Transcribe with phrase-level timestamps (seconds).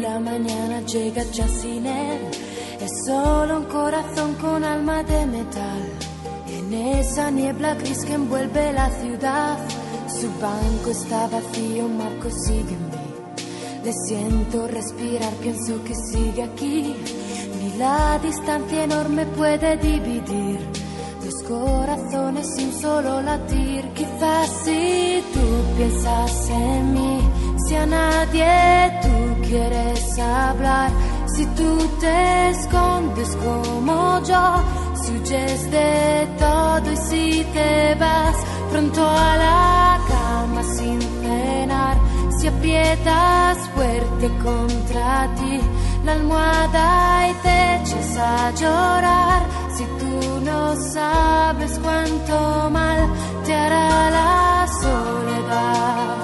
[0.00, 2.20] La mañana llega ya sin él.
[2.80, 5.82] Es solo un corazón con alma de metal.
[6.48, 9.58] En esa niebla gris que envuelve la ciudad,
[10.08, 13.04] su banco está vacío, Marco mí.
[13.84, 16.94] Le siento respirar, pienso que sigue aquí.
[17.60, 20.58] Ni la distancia enorme puede dividir
[21.24, 23.84] dos corazones sin solo latir.
[23.94, 27.20] Quizás si tú piensas en mí,
[27.66, 30.90] si a nadie tú quieres hablar,
[31.26, 34.44] si tú te escondes como yo,
[35.00, 38.36] si huyes de todo y si te vas
[38.72, 41.96] pronto a la cama sin cenar,
[42.36, 45.60] si aprietas fuerte contra ti
[46.04, 49.42] la almohada y te echas a llorar,
[49.76, 53.00] si tú no sabes cuánto mal
[53.44, 56.23] te hará la soledad.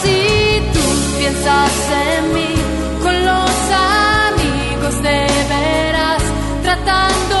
[1.21, 1.71] piensas
[2.07, 2.55] en mí
[3.03, 5.19] con los amigos de
[5.53, 6.23] veras,
[6.63, 7.40] tratando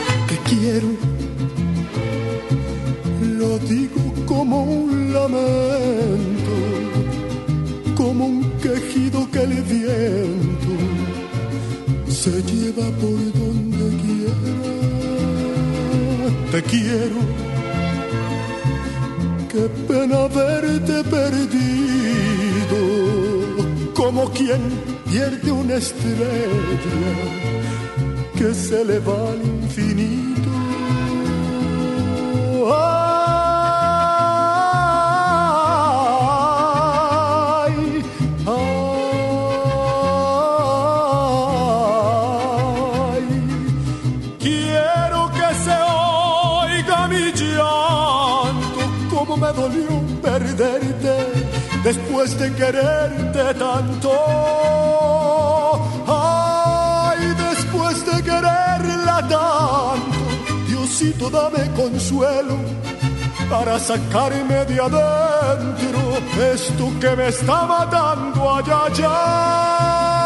[63.81, 66.01] sacarme de adentro
[66.53, 70.20] esto que me está matando allá allá.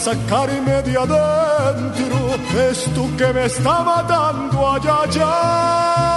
[0.00, 2.16] Sacarme de adentro
[2.70, 6.10] esto que me está matando allá allá.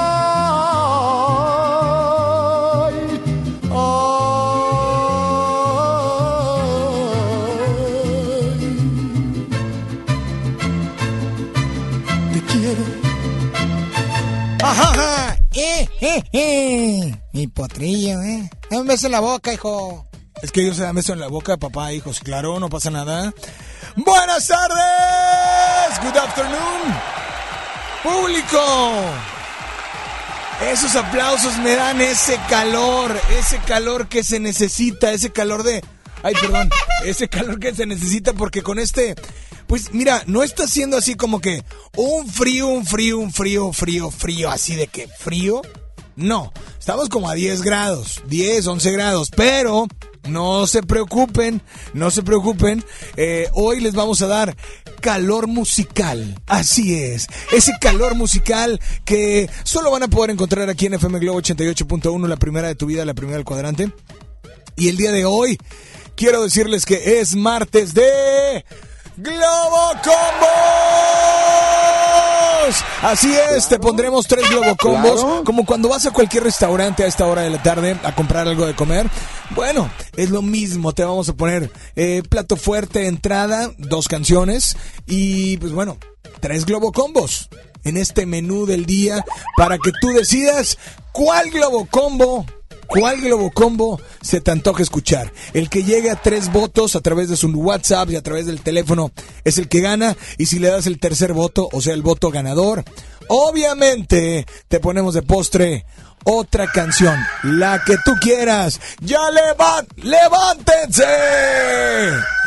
[17.33, 18.49] Mi potrillo, ¿eh?
[18.69, 20.05] Dame beso en la boca, hijo.
[20.43, 22.19] Es que ellos se dan beso en la boca, papá, hijos.
[22.19, 23.33] Claro, no pasa nada.
[23.95, 26.01] Buenas tardes.
[26.03, 26.81] Good afternoon.
[28.03, 28.59] Público.
[30.69, 35.81] Esos aplausos me dan ese calor, ese calor que se necesita, ese calor de...
[36.23, 36.69] Ay, perdón,
[37.05, 39.15] ese calor que se necesita porque con este
[39.65, 41.63] pues mira, no está siendo así como que
[41.95, 45.61] un frío, un frío, un frío, frío, frío, así de que frío.
[46.17, 49.87] No, estamos como a 10 grados, 10, 11 grados, pero
[50.27, 51.61] no se preocupen,
[51.93, 52.83] no se preocupen.
[53.17, 54.55] Eh, hoy les vamos a dar
[55.01, 56.39] calor musical.
[56.47, 61.41] Así es, ese calor musical que solo van a poder encontrar aquí en FM Globo
[61.41, 63.91] 88.1, la primera de tu vida, la primera del cuadrante.
[64.75, 65.57] Y el día de hoy
[66.15, 68.65] quiero decirles que es martes de
[69.17, 69.91] Globo
[72.63, 72.83] Combos.
[73.01, 75.43] Así es, te pondremos tres Globo Combos.
[75.43, 78.65] Como cuando vas a cualquier restaurante a esta hora de la tarde a comprar algo
[78.65, 79.09] de comer.
[79.51, 80.93] Bueno, es lo mismo.
[80.93, 84.77] Te vamos a poner eh, plato fuerte, entrada, dos canciones.
[85.05, 85.97] Y pues bueno,
[86.39, 87.49] tres Globo Combos
[87.83, 89.23] en este menú del día
[89.57, 90.77] para que tú decidas
[91.11, 92.45] cuál Globo Combo
[92.87, 95.31] ¿Cuál Globo Combo se te antoja escuchar?
[95.53, 98.61] El que llegue a tres votos a través de su WhatsApp y a través del
[98.61, 99.11] teléfono
[99.43, 100.15] es el que gana.
[100.37, 102.83] Y si le das el tercer voto, o sea, el voto ganador,
[103.27, 105.85] obviamente te ponemos de postre
[106.25, 108.79] otra canción, la que tú quieras.
[109.01, 111.03] ¡Ya levan, levántense!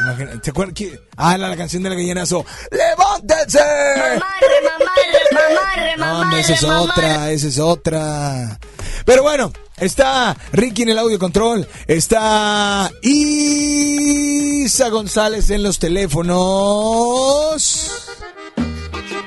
[0.00, 0.74] Imagínate, ¿te acuerdas?
[1.16, 2.44] Ah, la, la, canción del gallinazo.
[2.70, 3.58] ¡Levántense!
[3.58, 8.58] Mamarre, mamarre, mamarre, no, esa es otra, esa es otra.
[9.04, 17.92] Pero bueno, está Ricky en el audio control, está Isa González en los teléfonos.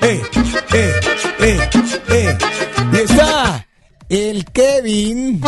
[0.01, 0.21] ¡Eh,
[0.73, 0.93] eh,
[1.39, 1.69] eh,
[2.09, 2.37] eh!
[2.91, 3.67] Y está
[4.07, 5.41] el Kevin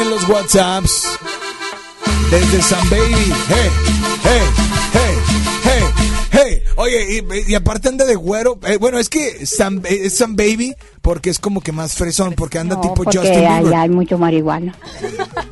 [0.00, 1.08] en los WhatsApps
[2.30, 3.34] desde San Baby.
[3.48, 3.70] ¡Hey,
[4.22, 4.40] hey, hey,
[4.92, 4.95] hey,
[6.36, 6.62] hey!
[6.76, 8.58] Oye, y, aparte anda de güero.
[8.66, 12.58] Eh, bueno, es que Sam, es Sam Baby porque es como que más fresón, porque
[12.58, 13.66] anda tipo porque Justin Bieber.
[13.66, 14.74] allá hay mucho marihuana.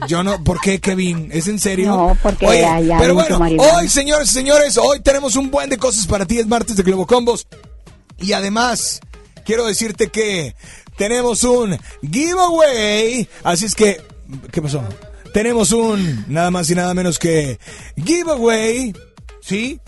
[0.08, 1.28] Yo no, ¿por qué, Kevin?
[1.32, 1.88] ¿Es en serio?
[1.88, 3.78] No, porque Oye, allá hay pero mucho marihuana.
[3.78, 6.38] hoy, señores, señores, hoy tenemos un buen de cosas para ti.
[6.38, 7.46] Es martes de Globo Combos.
[8.18, 9.00] Y además,
[9.44, 10.54] quiero decirte que
[10.96, 13.28] tenemos un giveaway.
[13.42, 14.00] Así es que,
[14.50, 14.82] ¿qué pasó?
[15.34, 17.58] tenemos un nada más y nada menos que
[17.96, 18.94] giveaway,
[19.40, 19.80] ¿sí?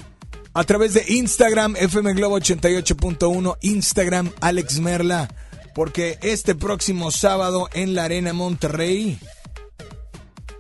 [0.57, 5.29] A través de Instagram, FM Globo 88.1, Instagram, Alex Merla.
[5.75, 9.19] Porque este próximo sábado en la Arena Monterrey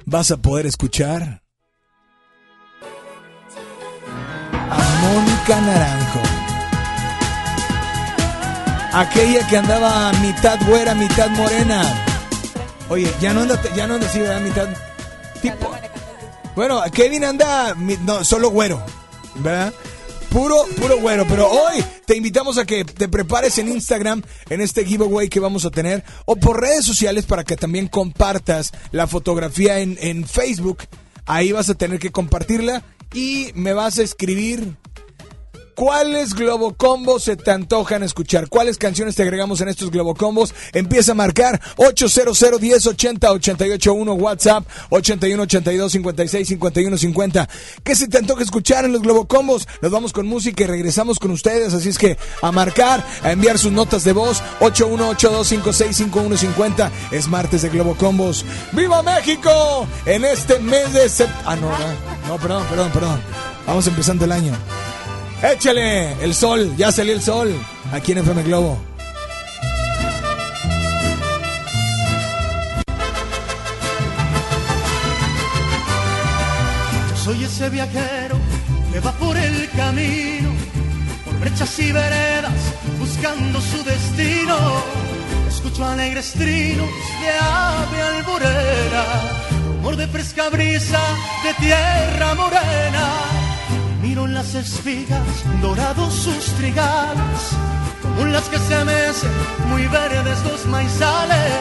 [0.04, 1.40] vas a poder escuchar
[4.52, 6.20] a Mónica Naranjo.
[8.92, 11.82] Aquella que andaba mitad güera, mitad morena.
[12.90, 14.42] Oye, ya no anda, ya no anda así, ¿verdad?
[14.42, 14.68] Mitad
[15.40, 15.74] tipo.
[16.54, 18.82] Bueno, Kevin anda, no, solo güero,
[19.38, 19.72] ¿verdad?
[20.30, 24.84] Puro, puro güero, pero hoy te invitamos a que te prepares en Instagram en este
[24.84, 29.78] giveaway que vamos a tener o por redes sociales para que también compartas la fotografía
[29.78, 30.82] en, en Facebook.
[31.24, 32.82] Ahí vas a tener que compartirla
[33.14, 34.76] y me vas a escribir
[35.76, 38.48] ¿Cuáles Globocombos se te antojan escuchar?
[38.48, 40.54] ¿Cuáles canciones te agregamos en estos Globocombos?
[40.72, 47.48] Empieza a marcar 800 10 80 881 WhatsApp 81 82 56 51 50.
[47.84, 49.68] ¿Qué se te antoja escuchar en los Globocombos?
[49.82, 53.58] Nos vamos con música y regresamos con ustedes, así es que a marcar, a enviar
[53.58, 56.90] sus notas de voz 8182 56 51 50.
[57.10, 58.46] Es martes de Globocombos.
[58.72, 59.86] ¡Viva México!
[60.06, 61.44] En este mes de septiembre.
[61.44, 61.68] Ah, no,
[62.28, 63.20] no, perdón, perdón, perdón.
[63.66, 64.52] Vamos empezando el año.
[65.42, 67.54] Échale el sol, ya salió el sol
[67.92, 68.78] aquí en FM Globo.
[77.10, 78.38] Yo soy ese viajero
[78.92, 80.48] que va por el camino,
[81.24, 82.54] por brechas y veredas,
[82.98, 84.56] buscando su destino.
[85.48, 86.88] Escucho alegres trinos
[87.20, 89.04] de ave alborera,
[89.66, 91.00] rumor de fresca brisa
[91.44, 93.45] de tierra morena.
[94.06, 95.26] Miro las espigas,
[95.60, 97.40] dorados sus trigales,
[98.00, 99.32] como las que se mecen,
[99.68, 101.58] muy verdes los maizales,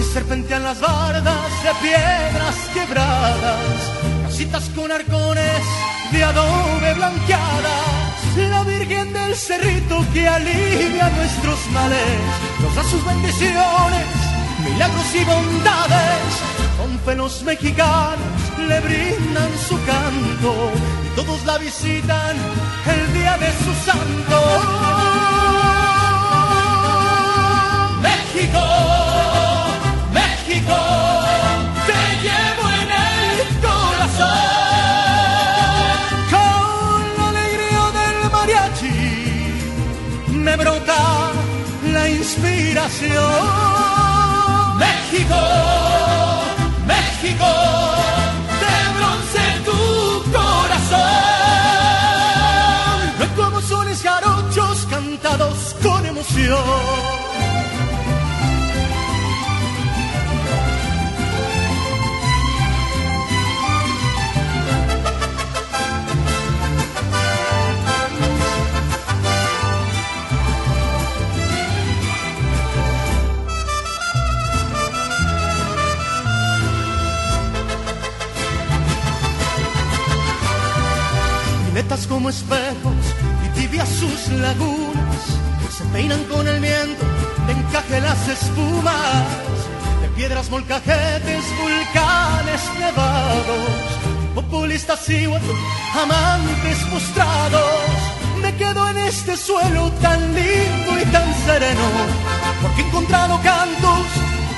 [0.00, 3.92] y serpentean las bardas de piedras quebradas,
[4.24, 5.62] casitas con arcones
[6.10, 12.20] de adobe blanqueadas, la Virgen del Cerrito que alivia nuestros males,
[12.62, 14.35] nos da sus bendiciones,
[14.70, 16.28] milagros y bondades,
[16.78, 18.36] con fe los mexicanos
[18.68, 20.72] le brindan su canto
[21.04, 22.36] y todos la visitan
[22.94, 24.38] el día de su santo.
[28.06, 28.64] México,
[30.20, 30.78] México,
[31.88, 34.48] te llevo en el corazón.
[36.34, 39.00] Con la alegría del mariachi
[40.32, 41.02] me brota
[41.92, 43.95] la inspiración.
[45.16, 45.34] México,
[46.86, 47.46] México,
[48.60, 49.80] de bronce tu
[50.30, 50.98] corazón.
[53.18, 57.05] No como sones jarochos cantados con emoción.
[81.76, 82.94] Violetas como espejos
[83.44, 85.22] y tibias sus lagunas
[85.76, 87.04] se peinan con el viento
[87.46, 89.26] de encaje las espumas
[90.00, 93.68] de piedras molcajetes, volcanes nevados,
[94.34, 97.82] populistas y amantes postrados.
[98.40, 101.88] Me quedo en este suelo tan lindo y tan sereno,
[102.62, 104.06] porque he encontrado cantos,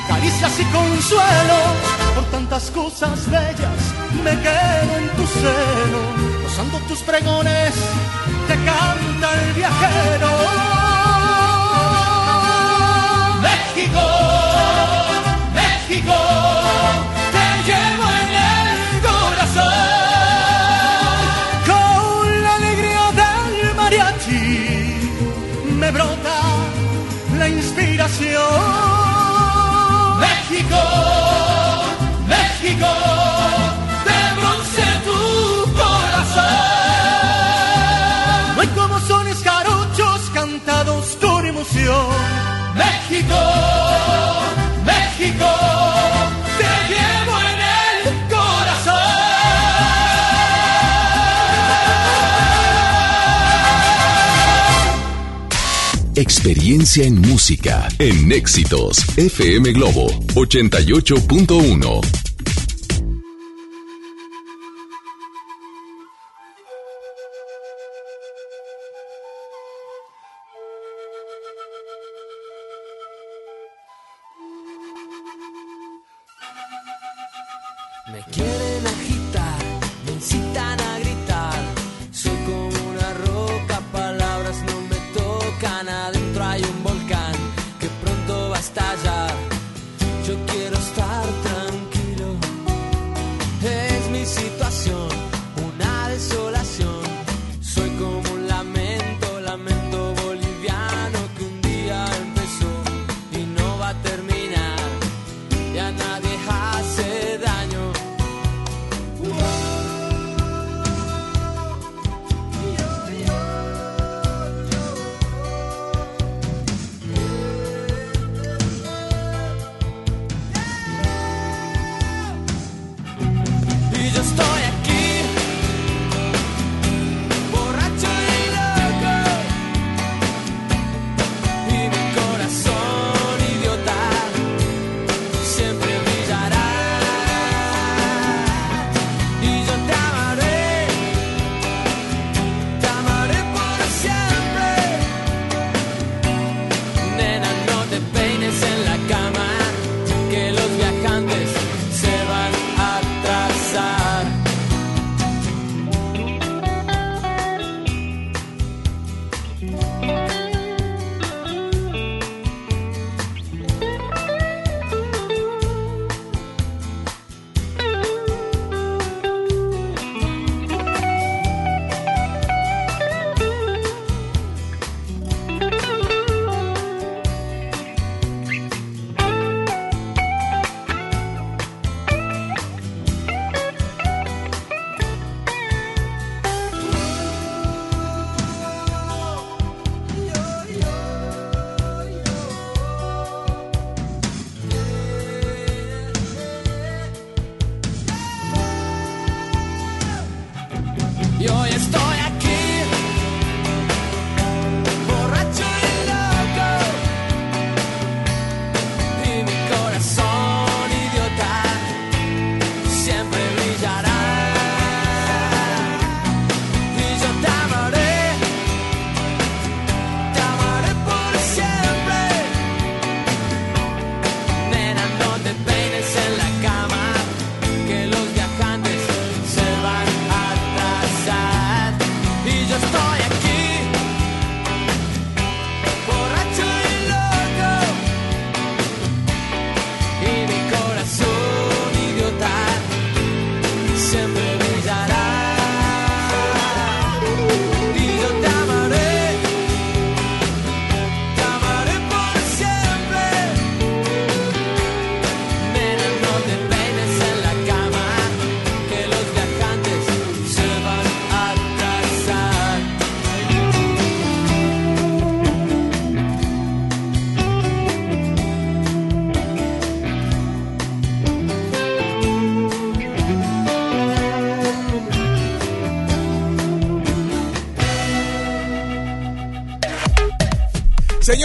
[0.06, 1.74] caricias y consuelos.
[2.14, 3.80] Por tantas cosas bellas
[4.22, 7.74] me quedo en tu seno, gozando tus pregones,
[8.48, 10.28] te canta el viajero.
[13.40, 14.04] México,
[15.54, 16.16] México,
[17.34, 19.72] te llevo en el corazón.
[21.66, 25.10] Con la alegría del mariachi
[25.78, 26.38] me brota
[27.38, 28.42] la inspiración.
[30.18, 31.17] México,
[43.18, 43.34] México,
[44.86, 45.50] México,
[46.56, 48.94] te llevo en el corazón.
[56.14, 62.27] Experiencia en música en Éxitos FM Globo 88.1.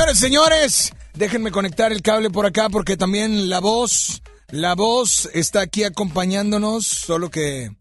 [0.03, 5.61] Señores, señores, déjenme conectar el cable por acá porque también la voz, la voz está
[5.61, 7.71] aquí acompañándonos, solo que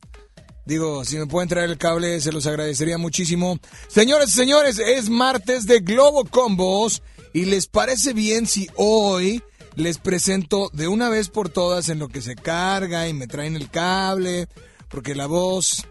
[0.64, 3.58] digo, si me pueden traer el cable se los agradecería muchísimo.
[3.88, 9.42] Señores, señores, es martes de Globo Combos y les parece bien si hoy
[9.74, 13.56] les presento de una vez por todas en lo que se carga y me traen
[13.56, 14.46] el cable,
[14.88, 15.84] porque la voz,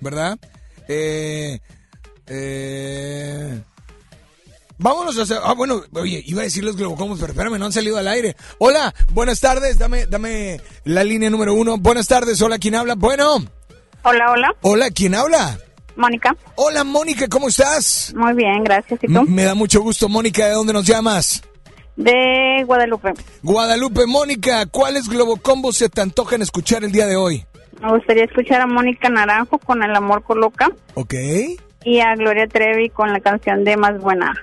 [0.00, 0.38] ¿verdad?
[0.86, 1.58] Eh,
[2.28, 3.62] eh,
[4.78, 5.38] Vámonos a hacer.
[5.42, 8.36] Ah, bueno, oye, iba a decir los globocomos, pero espérame, no han salido al aire.
[8.58, 11.78] Hola, buenas tardes, dame, dame la línea número uno.
[11.78, 12.94] Buenas tardes, hola, ¿quién habla?
[12.94, 13.38] Bueno.
[14.02, 14.54] Hola, hola.
[14.62, 15.58] Hola, ¿quién habla?
[15.96, 16.36] Mónica.
[16.56, 18.12] Hola, Mónica, ¿cómo estás?
[18.14, 19.00] Muy bien, gracias.
[19.02, 19.22] ¿Y tú?
[19.22, 21.42] Me da mucho gusto, Mónica, ¿de dónde nos llamas?
[21.96, 23.14] De Guadalupe.
[23.42, 27.46] Guadalupe, Mónica, ¿cuáles globocombos se te antojan escuchar el día de hoy?
[27.80, 31.14] Me gustaría escuchar a Mónica Naranjo con El amor coloca ¿Ok?
[31.84, 34.34] y a Gloria Trevi con la canción de Más Buena.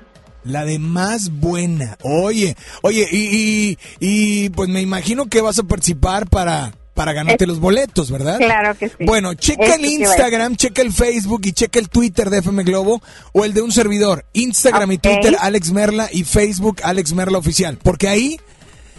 [0.44, 1.98] La de más buena.
[2.02, 7.46] Oye, oye, y, y, y, pues me imagino que vas a participar para, para ganarte
[7.46, 8.38] Es- los boletos, ¿verdad?
[8.40, 8.96] Claro que sí.
[9.00, 13.02] Bueno, checa el Instagram, checa el Facebook y checa el Twitter de FM Globo
[13.32, 14.26] o el de un servidor.
[14.34, 14.98] Instagram y.
[14.98, 17.78] Twitter Alex Merla y Facebook Alex Merla Oficial.
[17.82, 18.40] Porque ahí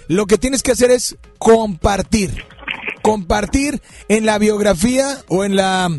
[0.09, 2.42] lo que tienes que hacer es compartir.
[3.02, 5.90] Compartir en la biografía o en la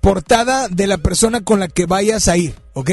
[0.00, 2.90] portada de la persona con la que vayas a ir, ¿ok?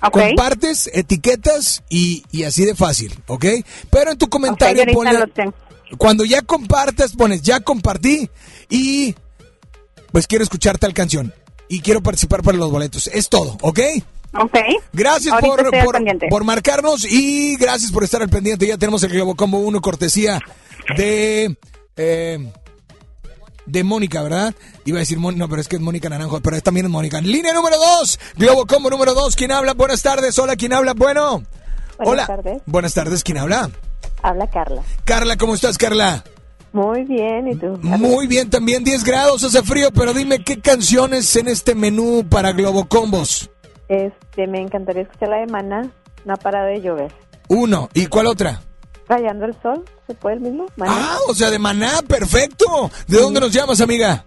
[0.00, 3.44] Compartes, etiquetas y, y así de fácil, ¿ok?
[3.90, 5.54] Pero en tu comentario Ok, ahorita ponle- lo tengo.
[5.98, 8.30] cuando ya compartas, pones ya compartí
[8.68, 9.14] y
[10.12, 11.34] pues quiero escuchar tal canción
[11.68, 13.08] y quiero participar para los boletos.
[13.08, 13.80] Es todo, ¿ok?
[14.34, 14.56] Ok.
[14.92, 15.70] Gracias por,
[16.30, 18.66] por marcarnos y gracias por estar al pendiente.
[18.66, 20.38] Ya tenemos el Globo Combo 1 cortesía
[20.96, 21.56] de...
[21.96, 22.52] eh,
[23.68, 24.54] de Mónica, ¿verdad?
[24.84, 27.20] Iba a decir Mónica, no, pero es que es Mónica Naranjo, pero es también Mónica.
[27.20, 29.74] Línea número 2, Globo Combo número 2, ¿quién habla?
[29.74, 30.94] Buenas tardes, hola, ¿quién habla?
[30.94, 31.42] Bueno.
[31.98, 32.26] Buenas hola.
[32.26, 32.62] tardes.
[32.66, 33.70] Buenas tardes, ¿quién habla?
[34.22, 34.82] Habla Carla.
[35.04, 36.24] Carla, ¿cómo estás, Carla?
[36.72, 37.78] Muy bien, ¿y tú?
[37.82, 42.52] Muy bien, también 10 grados, hace frío, pero dime qué canciones en este menú para
[42.52, 43.50] Globo Combos.
[43.88, 45.90] Este, me encantaría escuchar la de Maná.
[46.24, 47.12] No ha parado de llover.
[47.48, 48.60] Uno, ¿y cuál otra?
[49.08, 50.66] Rayando el sol, ¿se puede el mismo?
[50.76, 50.92] Maná.
[50.94, 52.90] Ah, o sea, de Maná, perfecto.
[53.06, 54.24] ¿De dónde nos llamas, amiga?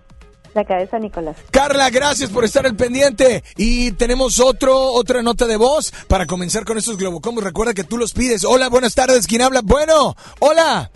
[0.53, 1.37] La cabeza Nicolás.
[1.51, 3.43] Carla, gracias por estar al pendiente.
[3.55, 7.43] Y tenemos otro, otra nota de voz para comenzar con estos Globocombos.
[7.43, 8.43] Recuerda que tú los pides.
[8.43, 9.27] Hola, buenas tardes.
[9.27, 9.61] ¿Quién habla?
[9.63, 10.91] Bueno, hola.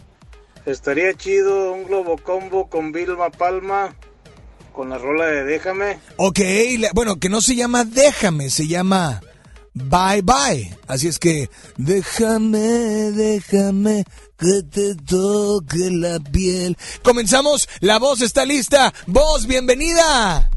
[0.66, 3.96] Estaría chido un globo combo con Vilma Palma
[4.74, 6.00] con la rola de Déjame.
[6.18, 6.40] Ok,
[6.80, 9.22] la- bueno, que no se llama Déjame, se llama
[9.76, 10.74] Bye Bye.
[10.88, 14.06] Así es que déjame, déjame
[14.38, 16.78] que te toque la piel.
[17.04, 18.94] Comenzamos, la voz está lista.
[19.06, 20.50] Voz, bienvenida.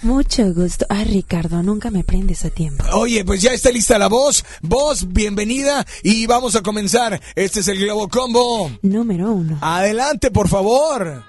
[0.00, 0.86] Mucho gusto.
[0.88, 2.82] Ah, Ricardo, nunca me prendes a tiempo.
[2.94, 4.44] Oye, pues ya está lista la voz.
[4.62, 7.20] Voz, bienvenida y vamos a comenzar.
[7.34, 8.70] Este es el Globo Combo.
[8.82, 9.58] Número uno.
[9.60, 11.24] Adelante, por favor.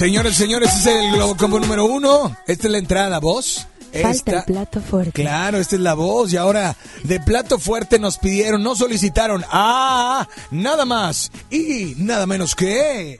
[0.00, 2.34] Señores, señores, este es el Globo Combo número uno.
[2.46, 3.66] Esta es la entrada, voz.
[3.92, 5.12] Falta Esta- el plato fuerte.
[5.12, 10.26] Claro, esta es la voz y ahora de plato fuerte nos pidieron, nos solicitaron, ah,
[10.50, 13.18] nada más y nada menos que...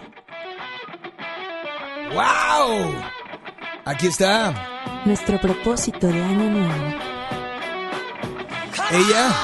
[2.14, 2.94] ¡Wow!
[3.84, 6.94] Aquí está Nuestro propósito de año nuevo.
[8.90, 9.34] ella.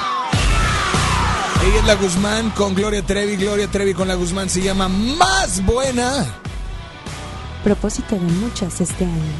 [1.67, 5.63] Ella es la Guzmán con Gloria Trevi, Gloria Trevi con la Guzmán se llama Más
[5.63, 6.25] Buena.
[7.71, 9.33] Propósito de muchas este año.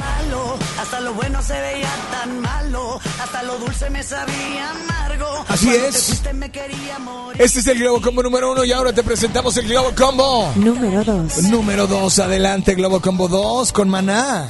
[0.00, 5.44] malo, hasta lo bueno se veía tan malo, hasta lo dulce me sabía amargo.
[5.46, 5.94] Así Cuando es.
[5.94, 7.40] te fuiste me quería morir.
[7.40, 10.50] Este es el Globo Combo número uno y ahora te presentamos el Globo Combo.
[10.56, 11.44] Número dos.
[11.44, 14.48] Número 2, adelante, Globo Combo 2 con Maná.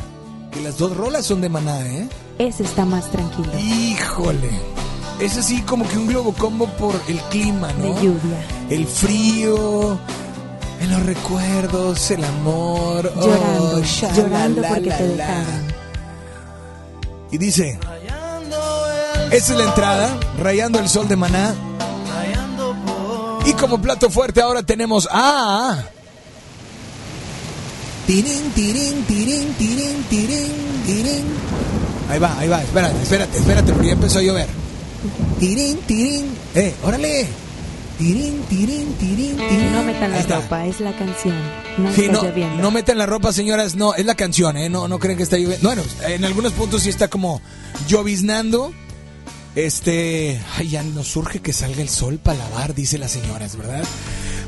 [0.58, 2.08] Y las dos rolas son de Maná, ¿eh?
[2.38, 3.50] Ese está más tranquilo.
[3.58, 4.48] Híjole.
[5.20, 7.84] Es así como que un Globo Combo por el clima, ¿no?
[7.84, 8.46] De lluvia.
[8.70, 9.98] El frío,
[10.84, 13.12] en los recuerdos, el amor.
[13.16, 13.82] oh, Llorando.
[14.14, 15.74] llorando la, porque la, te dejaron.
[17.30, 17.78] Y dice,
[19.30, 21.54] esta es la entrada, rayando el sol de Maná.
[23.46, 25.84] Y como plato fuerte ahora tenemos a...
[28.06, 30.52] Tirín, tirín, tirín, tirín, tirín,
[30.86, 31.24] tirín.
[32.10, 34.48] Ahí va, ahí va, espérate, espérate, espérate, porque ya empezó a llover.
[35.40, 36.36] Tirín, tirín.
[36.54, 37.43] Eh, órale.
[37.98, 39.72] Tirín, tirín, tirín, tirín.
[39.72, 41.34] No metan la ropa, es la canción.
[41.78, 42.62] No Sí, está no, lloviendo.
[42.62, 43.76] no metan la ropa, señoras.
[43.76, 44.68] No, es la canción, ¿eh?
[44.68, 45.66] No, no creen que está lloviendo.
[45.68, 47.40] Bueno, en algunos puntos sí está como
[47.86, 48.72] lloviznando.
[49.54, 50.40] Este.
[50.56, 53.84] Ay, ya nos surge que salga el sol para lavar, dice las señoras, ¿verdad?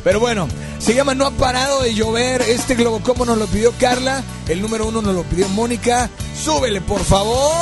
[0.03, 2.43] Pero bueno, se llama No ha parado de llover.
[2.43, 4.25] Este Globo Combo nos lo pidió Carla.
[4.49, 6.11] El número uno nos lo pidió Mónica.
[6.45, 7.53] Súbele, por favor.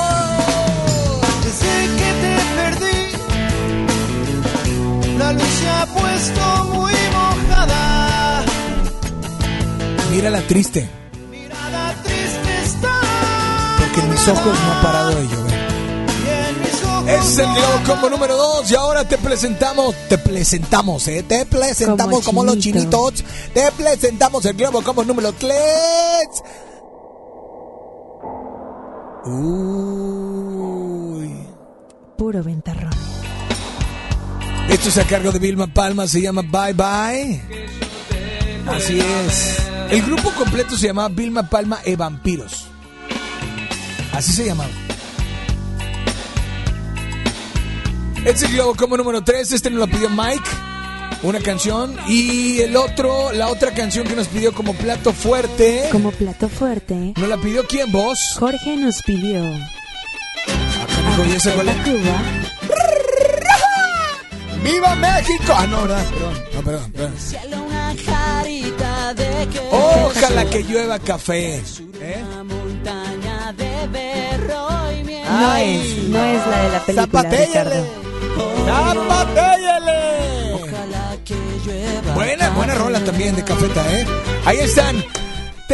[5.19, 8.43] La luz se ha puesto muy mojada.
[10.11, 10.89] Mírala triste,
[11.31, 13.01] Mirada triste está.
[13.79, 15.55] porque en mis ojos no ha parado de llover.
[16.25, 20.19] Y en mis ojos Es el Globo Combo número 2 y ahora te presentamos, te
[20.19, 21.23] presentamos, ¿eh?
[21.27, 23.11] Te presentamos como, Como los chinito.
[23.11, 23.25] chinitos.
[23.53, 25.55] Te presentamos el Globo Combo número 3.
[30.05, 31.47] Uy.
[32.17, 32.93] Puro ventarrón.
[34.75, 37.41] Esto es a cargo de Vilma Palma, se llama Bye Bye.
[38.67, 39.57] Así es.
[39.89, 42.67] El grupo completo se llamaba Vilma Palma e Vampiros.
[44.13, 44.71] Así se llamaba.
[48.25, 49.53] Este Globo Combo número 3.
[49.53, 50.43] Este nos lo pidió Mike.
[51.23, 51.97] Una canción.
[52.09, 55.89] Y el otro, la otra canción que nos pidió como plato fuerte.
[55.93, 58.19] Como plato fuerte, ¿Nos la pidió quién, vos?
[58.41, 61.77] Jorge nos pidió Dijo, ¿y ese cuál es?
[61.77, 62.44] Cuba.
[64.65, 65.53] ¡Viva México!
[65.55, 67.15] Ah, no, no, perdón, no, perdón, perdón.
[69.71, 71.57] Ojalá que llueva café.
[72.01, 72.25] ¿Eh?
[75.31, 77.23] No es, no es la de la película.
[77.23, 77.85] ¡Zapatellele!
[78.67, 80.01] ¡Zapatellele!
[82.15, 84.07] Buena, buena rola también de cafeta, ¿eh?
[84.47, 85.05] Ahí están.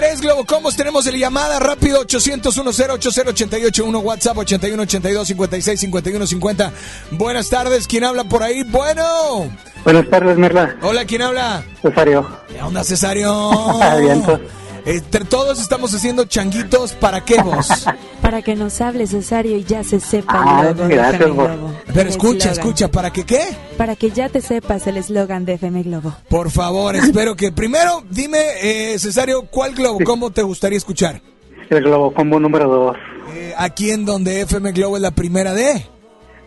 [0.00, 6.72] Tres Globocombos, tenemos el llamada rápido 800 1080881 WhatsApp 81 82 56 51 50.
[7.10, 8.62] Buenas tardes, ¿quién habla por ahí?
[8.62, 9.50] Bueno.
[9.84, 10.74] Buenas tardes, Merla.
[10.80, 11.62] Hola, ¿quién habla?
[11.82, 12.26] Cesario.
[12.48, 13.50] ¿Qué onda, Cesario?
[14.00, 14.40] Vientos.
[14.86, 17.68] Entre todos estamos haciendo changuitos, ¿para qué vos?
[18.22, 21.48] Para que nos hable Cesario y ya se sepa Ah, el logo gracias, vos.
[21.48, 21.74] Globo.
[21.86, 22.52] Pero El escucha, eslogan.
[22.58, 23.40] escucha, ¿para qué qué?
[23.76, 26.14] Para que ya te sepas el eslogan de FM Globo.
[26.28, 31.20] Por favor, espero que primero dime, eh, Cesario, ¿cuál Globocombo te gustaría escuchar?
[31.70, 32.96] El Globocombo número 2.
[33.34, 35.86] Eh, aquí en donde FM Globo es la primera de,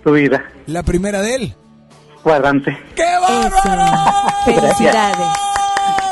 [0.04, 0.44] Tu vida.
[0.68, 1.56] la primera de él.
[2.22, 2.78] Cuadrante.
[2.96, 4.12] ¡Qué bárbaro!
[4.46, 5.28] Felicidades.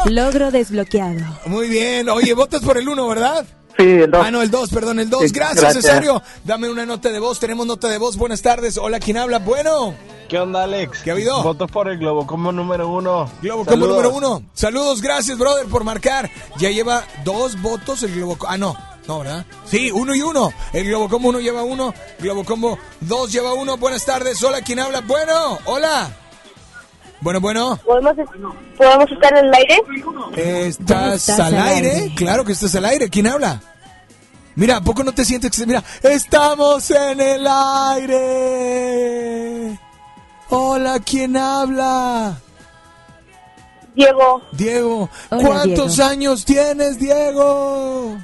[0.06, 1.22] Logro desbloqueado.
[1.46, 3.46] Muy bien, oye, votas por el uno, ¿verdad?
[3.78, 4.26] Sí, el 2.
[4.26, 5.22] Ah, no, el 2, perdón, el 2.
[5.22, 5.86] Sí, gracias, gracias.
[5.86, 6.22] Cesario.
[6.44, 8.18] Dame una nota de voz, tenemos nota de voz.
[8.18, 8.78] Buenas tardes.
[8.78, 9.40] Hola, ¿quién habla?
[9.40, 9.96] Bueno.
[10.28, 11.00] ¿Qué onda, Alex?
[11.04, 11.42] ¿Qué ha habido?
[11.44, 13.30] Voto por el Globocombo número uno.
[13.42, 13.68] Globo Saludos.
[13.68, 14.44] Combo número uno.
[14.54, 16.30] Saludos, gracias, brother, por marcar.
[16.58, 18.78] Ya lleva dos votos el Globo Ah, no.
[19.08, 19.46] No, ¿verdad?
[19.66, 20.54] Sí, uno y uno.
[20.74, 21.94] El Globocombo uno lleva uno.
[22.20, 23.78] Globocombo dos lleva uno.
[23.78, 24.42] Buenas tardes.
[24.44, 25.02] Hola, ¿quién habla?
[25.02, 26.10] Bueno, hola.
[27.22, 27.80] Bueno, bueno.
[27.86, 28.16] ¿Podemos,
[28.78, 29.82] ¿Podemos estar en el aire?
[30.36, 31.92] ¿Estás, Estás al al aire?
[31.92, 32.16] aire.
[32.16, 33.10] Claro que estás al aire.
[33.10, 33.62] ¿Quién habla?
[34.56, 35.66] Mira, ¿a poco no te sientes que se...
[35.68, 37.46] Mira, estamos en el
[38.72, 39.80] aire.
[40.50, 42.38] Hola, ¿quién habla?
[43.96, 45.10] Diego, Diego.
[45.30, 46.10] Hola, ¿Cuántos Diego.
[46.12, 48.18] años tienes, Diego?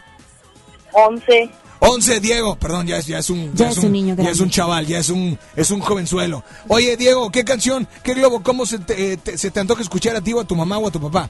[0.92, 1.50] 11.
[1.80, 2.56] 11, Diego.
[2.56, 3.54] Perdón, ya es, ya es un...
[3.56, 6.44] Ya es un niño Ya es un chaval, ya es un, es un jovenzuelo.
[6.68, 10.16] Oye, Diego, ¿qué canción, qué globo, cómo se te, eh, te- se te antoja escuchar
[10.16, 11.30] a ti o a tu mamá o a tu papá?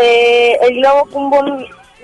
[0.00, 1.38] Eh, el Globo Combo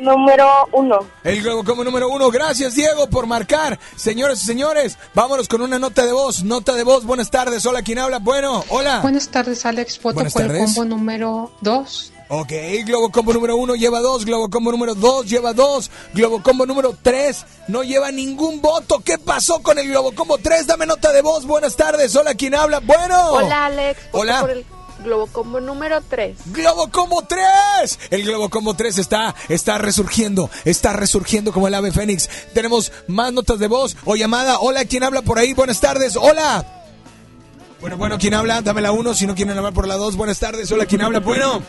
[0.00, 0.98] número 1.
[1.22, 2.30] El Globo como número uno.
[2.30, 3.78] Gracias, Diego, por marcar.
[3.94, 6.42] Señores y señores, vámonos con una nota de voz.
[6.42, 7.64] Nota de voz, buenas tardes.
[7.66, 8.18] Hola, ¿quién habla?
[8.18, 9.00] Bueno, hola.
[9.00, 10.00] Buenas tardes, Alex.
[10.02, 12.12] Voto Buenas por el combo número 2.
[12.28, 12.52] Ok,
[12.86, 16.96] Globo Combo número uno lleva dos, Globo Combo número dos lleva dos, Globo Combo número
[17.02, 19.00] tres no lleva ningún voto.
[19.04, 20.66] ¿Qué pasó con el Globo Combo 3?
[20.66, 21.46] Dame nota de voz.
[21.46, 22.14] Buenas tardes.
[22.16, 22.80] Hola, ¿quién habla?
[22.80, 23.30] Bueno.
[23.32, 24.40] Hola Alex, Hola.
[24.40, 24.64] por el
[25.02, 26.36] Globocombo número 3.
[26.46, 27.98] Globo Combo 3.
[28.10, 32.28] El Globo Combo 3 está, está resurgiendo, está resurgiendo como el ave fénix.
[32.52, 34.58] Tenemos más notas de voz o llamada.
[34.60, 35.52] Hola, ¿quién habla por ahí?
[35.52, 36.16] Buenas tardes.
[36.16, 36.66] Hola.
[37.80, 38.62] Bueno, bueno, ¿quién habla?
[38.62, 40.16] Dame la 1, si no quieren hablar por la 2.
[40.16, 40.72] Buenas tardes.
[40.72, 41.20] Hola, ¿quién habla?
[41.20, 41.62] Bueno.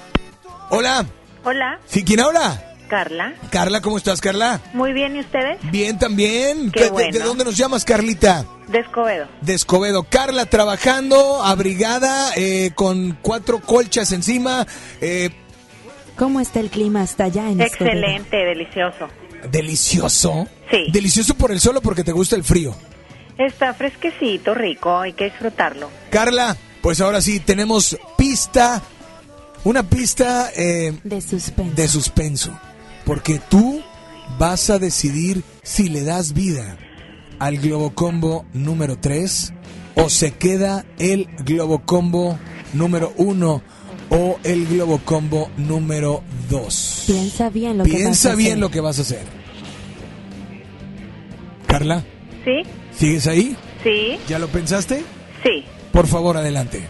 [0.69, 1.05] Hola.
[1.43, 2.61] Hola, ¿Sí, quién habla?
[2.89, 3.33] Carla.
[3.51, 4.61] Carla, ¿cómo estás, Carla?
[4.73, 5.57] Muy bien, ¿y ustedes?
[5.71, 6.71] Bien, también.
[6.71, 7.11] Qué ¿De- de- bueno.
[7.11, 8.45] ¿De dónde nos llamas, Carlita?
[8.67, 9.27] De Escobedo.
[9.41, 10.03] de Escobedo.
[10.03, 14.65] Carla trabajando, abrigada, eh, con cuatro colchas encima.
[15.01, 15.29] eh,
[16.17, 17.93] ¿Cómo está el clima hasta allá en Escobedo?
[17.93, 19.07] Excelente, delicioso.
[19.51, 20.47] delicioso.
[20.71, 20.85] Sí.
[20.91, 22.75] Delicioso por el sol o porque te gusta el frío.
[23.37, 25.89] Está fresquecito, rico, hay que disfrutarlo.
[26.09, 28.81] Carla, pues ahora sí, tenemos pista,
[29.65, 31.75] una pista eh, De suspenso.
[31.75, 32.59] de suspenso.
[33.05, 33.81] Porque tú
[34.39, 36.77] vas a decidir si le das vida
[37.39, 39.53] al Globocombo número 3
[39.95, 42.39] o se queda el Globocombo
[42.73, 43.61] número 1
[44.09, 47.03] o el Globocombo número 2.
[47.07, 48.37] Piensa bien lo que vas a Piensa hacer.
[48.37, 49.23] bien lo que vas a hacer.
[51.67, 52.03] Carla,
[52.43, 52.63] ¿Sí?
[52.97, 53.55] ¿sigues ahí?
[53.83, 55.03] Sí, ¿Ya lo pensaste?
[55.43, 55.63] sí.
[55.91, 56.81] Por favor, adelante.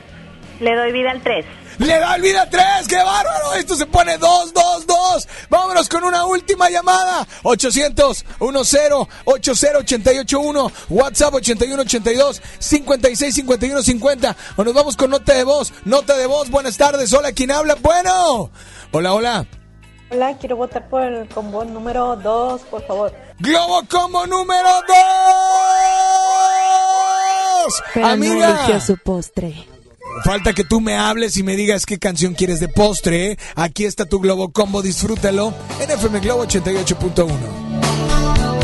[0.60, 1.46] Le doy vida al 3.
[1.80, 2.88] ¡Le da el vida 3!
[2.88, 3.54] ¡Qué bárbaro!
[3.56, 5.28] Esto se pone 2, 2, 2.
[5.50, 7.28] Vámonos con una última llamada.
[7.44, 14.36] 800 10 80881 WhatsApp 8182 56 51 50.
[14.56, 15.74] O nos vamos con nota de voz.
[15.84, 16.50] Nota de voz.
[16.50, 17.12] Buenas tardes.
[17.14, 17.76] Hola, ¿quién habla?
[17.76, 18.50] Bueno.
[18.92, 19.46] Hola, hola.
[20.12, 23.14] Hola, quiero votar por el combo número 2, por favor.
[23.40, 24.96] Globo como número 2.
[27.94, 28.50] Pero no Amiga.
[28.50, 29.68] eligió su postre.
[30.24, 33.38] Falta que tú me hables y me digas qué canción quieres de postre.
[33.56, 38.55] Aquí está tu Globo Combo, disfrútalo en FM Globo 88.1.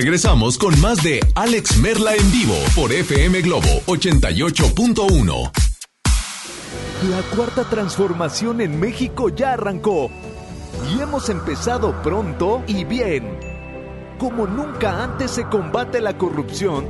[0.00, 5.50] regresamos con más de Alex Merla en vivo por FM Globo 88.1.
[7.10, 10.08] La cuarta transformación en México ya arrancó
[10.88, 13.40] y hemos empezado pronto y bien.
[14.20, 16.86] Como nunca antes se combate la corrupción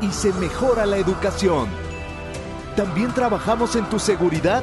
[0.00, 1.68] y se mejora la educación.
[2.74, 4.62] También trabajamos en tu seguridad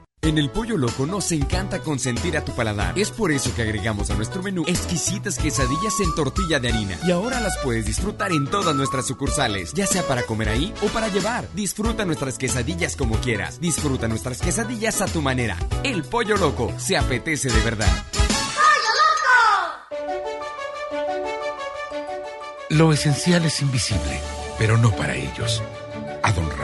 [0.23, 2.97] En el Pollo Loco nos encanta consentir a tu paladar.
[2.97, 6.95] Es por eso que agregamos a nuestro menú exquisitas quesadillas en tortilla de harina.
[7.03, 10.89] Y ahora las puedes disfrutar en todas nuestras sucursales, ya sea para comer ahí o
[10.89, 11.47] para llevar.
[11.55, 13.59] Disfruta nuestras quesadillas como quieras.
[13.59, 15.57] Disfruta nuestras quesadillas a tu manera.
[15.83, 18.05] El Pollo Loco se apetece de verdad.
[22.69, 24.21] Lo esencial es invisible,
[24.59, 25.63] pero no para ellos.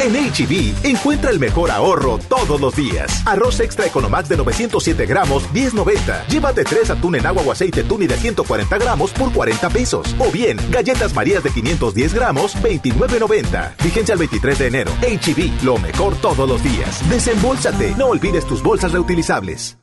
[0.00, 3.22] En HB, encuentra el mejor ahorro todos los días.
[3.26, 6.26] Arroz extra Economax de 907 gramos, 10.90.
[6.26, 10.14] Llévate 3 atún en agua o aceite tuni de 140 gramos por 40 pesos.
[10.18, 13.74] O bien, galletas marías de 510 gramos, 29.90.
[13.82, 14.92] Vigencia el 23 de enero.
[15.02, 17.08] HB, lo mejor todos los días.
[17.08, 17.94] Desembolsate.
[17.96, 19.78] No olvides tus bolsas reutilizables.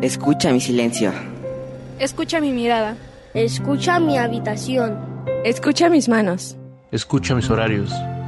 [0.00, 1.12] Escucha mi silencio.
[1.98, 2.96] Escucha mi mirada.
[3.34, 4.96] Escucha mi habitación.
[5.44, 6.56] Escucha mis manos.
[6.92, 7.92] Escucha mis horarios.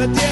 [0.00, 0.29] the day.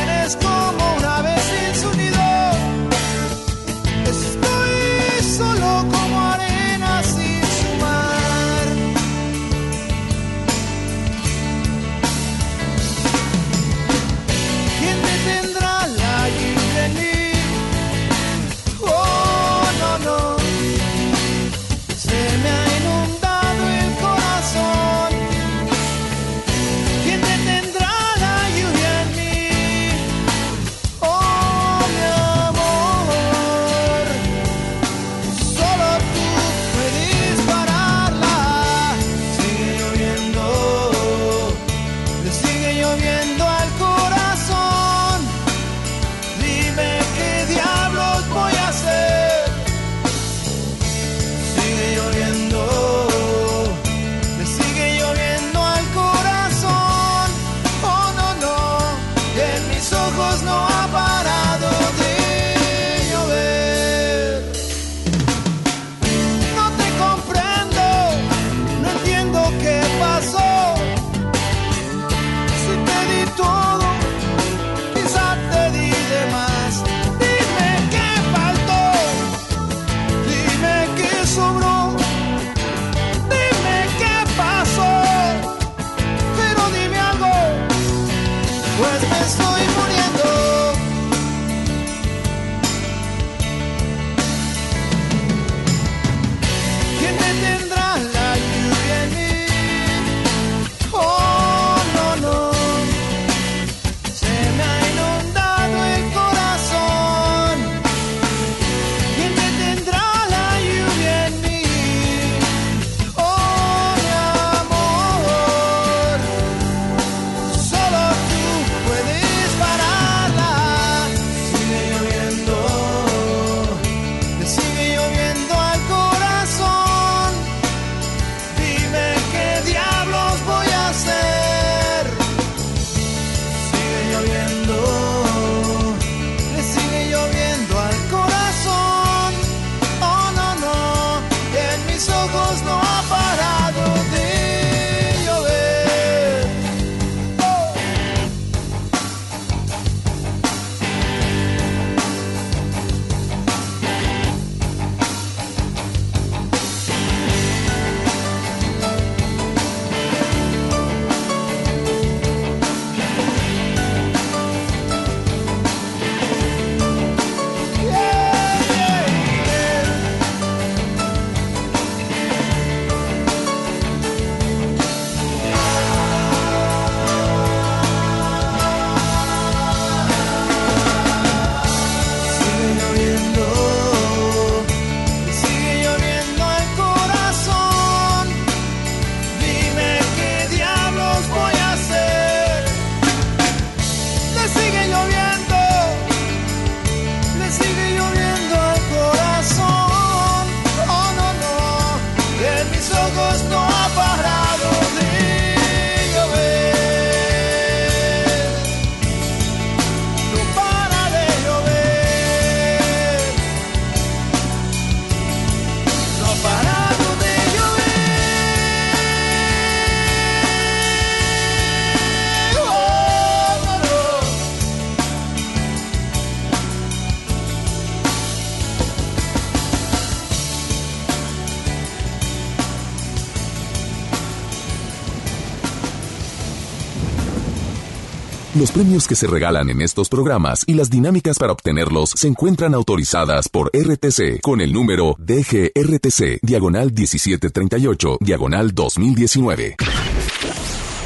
[238.58, 242.74] Los premios que se regalan en estos programas y las dinámicas para obtenerlos se encuentran
[242.74, 249.76] autorizadas por RTC con el número DGRTC, diagonal 1738, diagonal 2019.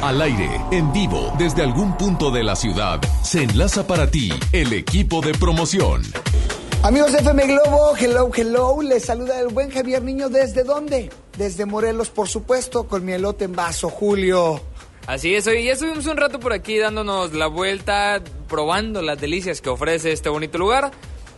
[0.01, 4.73] Al aire, en vivo, desde algún punto de la ciudad, se enlaza para ti el
[4.73, 6.01] equipo de promoción.
[6.81, 8.81] Amigos de FM Globo, hello, hello.
[8.81, 10.27] Les saluda el buen Javier Niño.
[10.29, 11.11] ¿Desde dónde?
[11.37, 14.59] Desde Morelos, por supuesto, con mi elote en vaso, Julio.
[15.05, 19.59] Así es, hoy ya estuvimos un rato por aquí dándonos la vuelta, probando las delicias
[19.59, 20.91] que ofrece este bonito lugar.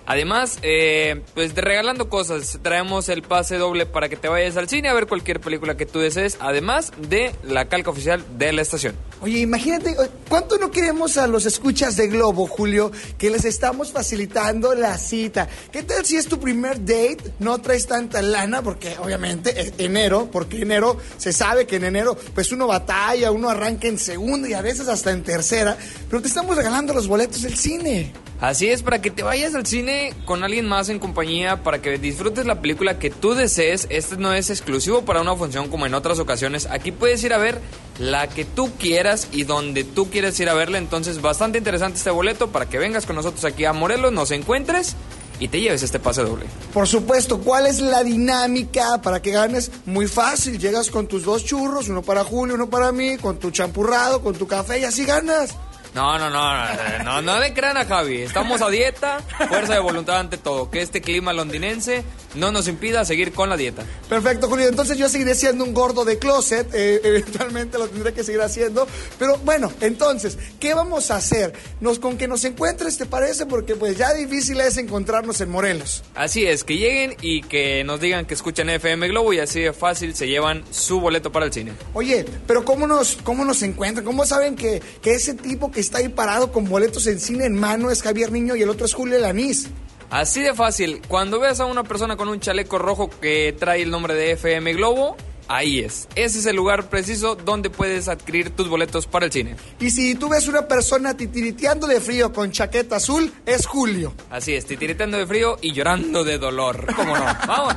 [0.05, 4.89] Además, eh, pues regalando cosas, traemos el pase doble para que te vayas al cine
[4.89, 8.95] a ver cualquier película que tú desees, además de la calca oficial de la estación.
[9.22, 9.95] Oye, imagínate,
[10.28, 15.47] ¿cuánto no queremos a los escuchas de Globo, Julio, que les estamos facilitando la cita?
[15.72, 17.20] ¿Qué tal si es tu primer date?
[17.39, 22.18] No traes tanta lana, porque obviamente es enero, porque enero se sabe que en enero
[22.34, 25.78] pues uno batalla, uno arranca en segunda y a veces hasta en tercera,
[26.09, 28.11] pero te estamos regalando los boletos del cine.
[28.41, 31.97] Así es, para que te vayas al cine con alguien más en compañía, para que
[31.97, 33.88] disfrutes la película que tú desees.
[33.89, 36.68] Este no es exclusivo para una función como en otras ocasiones.
[36.70, 37.61] Aquí puedes ir a ver
[37.97, 40.78] la que tú quieras y donde tú quieras ir a verla.
[40.78, 44.95] Entonces, bastante interesante este boleto para que vengas con nosotros aquí a Morelos, nos encuentres
[45.39, 46.45] y te lleves este pase doble.
[46.74, 49.72] Por supuesto, ¿cuál es la dinámica para que ganes?
[49.86, 53.51] Muy fácil, llegas con tus dos churros, uno para Julio, uno para mí, con tu
[53.51, 55.56] champurrado, con tu café y así ganas.
[55.95, 58.23] No, no, no, no, no, no le crean a Javi.
[58.23, 60.69] Estamos a dieta, fuerza de voluntad ante todo.
[60.69, 63.85] Que este clima londinense no nos impida seguir con la dieta.
[64.09, 64.67] Perfecto, Julio.
[64.67, 66.67] Entonces yo seguiré siendo un gordo de closet.
[66.73, 68.85] Eh, eventualmente lo tendré que seguir haciendo.
[69.17, 71.53] Pero bueno, entonces, ¿qué vamos a hacer?
[71.79, 73.45] Nos, con que nos encuentres, ¿te parece?
[73.45, 76.03] Porque pues ya difícil es encontrarnos en Morelos.
[76.13, 79.71] Así es, que lleguen y que nos digan que escuchan FM Globo y así de
[79.71, 81.71] fácil se llevan su boleto para el cine.
[81.93, 84.03] Oye, pero ¿cómo nos, cómo nos encuentran?
[84.03, 87.55] ¿Cómo saben que, que ese tipo que está ahí parado con boletos en cine en
[87.55, 89.69] mano es Javier Niño y el otro es Julio Lanís.
[90.09, 91.01] Así de fácil.
[91.07, 94.73] Cuando veas a una persona con un chaleco rojo que trae el nombre de FM
[94.73, 95.15] Globo,
[95.47, 96.07] Ahí es.
[96.15, 99.55] Ese es el lugar preciso donde puedes adquirir tus boletos para el cine.
[99.79, 104.13] Y si tú ves una persona titiriteando de frío con chaqueta azul, es Julio.
[104.29, 106.87] Así es, titiriteando de frío y llorando de dolor.
[106.95, 107.25] ¿Cómo no?
[107.47, 107.75] Vamos.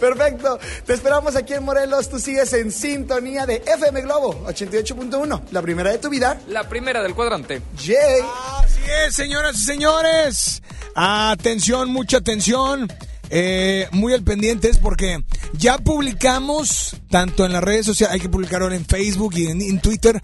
[0.00, 0.58] Perfecto.
[0.86, 2.08] Te esperamos aquí en Morelos.
[2.08, 5.42] Tú sigues en sintonía de FM Globo 88.1.
[5.50, 6.40] La primera de tu vida.
[6.48, 7.60] La primera del cuadrante.
[7.76, 8.22] Jay.
[8.62, 10.62] Así es, señoras y señores.
[10.94, 12.88] Atención, mucha atención.
[13.36, 15.24] Eh, muy al pendientes porque
[15.54, 19.80] ya publicamos, tanto en las redes sociales, hay que publicar ahora en Facebook y en,
[19.80, 20.22] Twitter.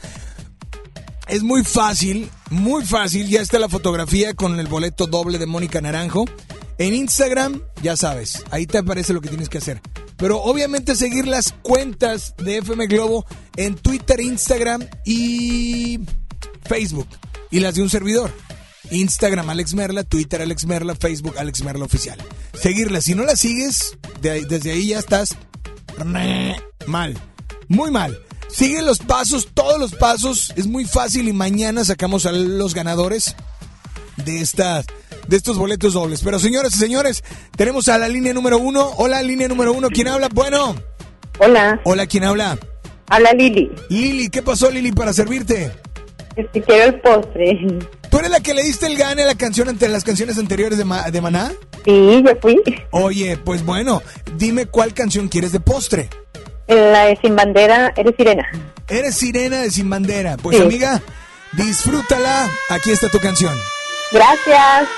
[1.27, 3.27] Es muy fácil, muy fácil.
[3.27, 6.25] Ya está la fotografía con el boleto doble de Mónica Naranjo.
[6.79, 9.81] En Instagram, ya sabes, ahí te aparece lo que tienes que hacer.
[10.17, 15.99] Pero obviamente seguir las cuentas de FM Globo en Twitter, Instagram y
[16.63, 17.09] Facebook.
[17.51, 18.31] Y las de un servidor.
[18.91, 22.19] Instagram Alex Merla, Twitter Alex Merla, Facebook Alex Merla Oficial.
[22.55, 23.01] Seguirla.
[23.01, 25.37] Si no la sigues, desde ahí ya estás
[26.87, 27.17] mal.
[27.69, 28.19] Muy mal.
[28.49, 30.53] Sigue los pasos, todos los pasos.
[30.57, 33.37] Es muy fácil y mañana sacamos a los ganadores
[34.25, 34.87] de estas
[35.29, 36.23] de estos boletos dobles.
[36.23, 37.23] Pero señoras y señores,
[37.57, 38.91] tenemos a la línea número uno.
[38.97, 39.89] Hola, línea número uno.
[39.89, 40.29] ¿Quién habla?
[40.33, 40.75] Bueno.
[41.39, 41.81] Hola.
[41.85, 42.59] Hola, ¿quién habla?
[43.09, 43.71] Habla Lili.
[43.89, 45.73] Lili, ¿qué pasó Lili para servirte?
[46.53, 47.79] Quiero el postre.
[48.31, 50.79] ¿Tú eres la que le diste el gane a la canción ante las canciones anteriores
[50.79, 51.51] de, de Maná?
[51.85, 52.63] Sí, yo fui.
[52.93, 54.03] Oye, pues bueno,
[54.37, 56.09] dime cuál canción quieres de postre.
[56.69, 58.47] La de Sin Bandera, Eres Sirena.
[58.87, 60.37] Eres Sirena de Sin Bandera.
[60.37, 61.03] Pues amiga,
[61.55, 62.49] disfrútala.
[62.69, 63.53] Aquí está tu canción.
[64.13, 64.89] Gracias.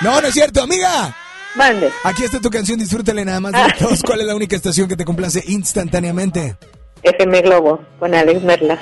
[0.00, 1.14] No, no es cierto, amiga.
[1.56, 1.90] Mande.
[2.04, 3.52] Aquí está tu canción, disfrútala nada más.
[3.54, 3.68] Ah.
[4.06, 6.56] ¿Cuál es la única estación que te complace instantáneamente?
[7.02, 8.78] FM Globo, con Alex Merla.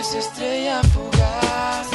[0.00, 1.86] Eres estrella fugaz.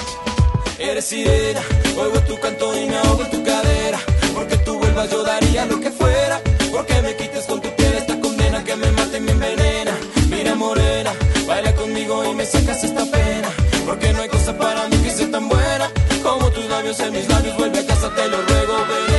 [0.78, 1.62] Eres sirena,
[1.98, 4.00] oigo tu canto y me ahogo en tu cadera.
[4.36, 6.40] Porque tú vuelvas yo daría lo que fuera.
[6.72, 9.94] Porque me quites con tu piel esta condena que me mata y me envenena.
[10.30, 11.14] Mira morena,
[11.48, 13.50] baila conmigo y me sacas esta pena.
[13.88, 15.90] Porque no hay cosa para mí que sea tan buena
[16.22, 17.58] como tus labios en mis labios.
[17.58, 19.15] Vuelve a casa, te lo ruego, venena,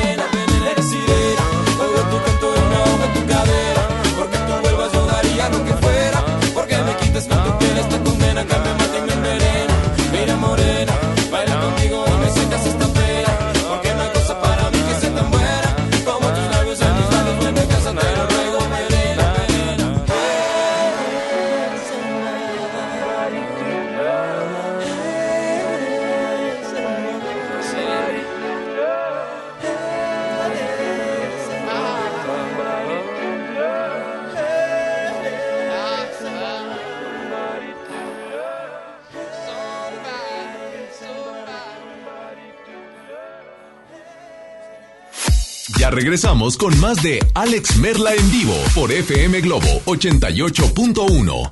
[46.16, 51.50] regresamos con más de Alex Merla en vivo por FM Globo 88.1.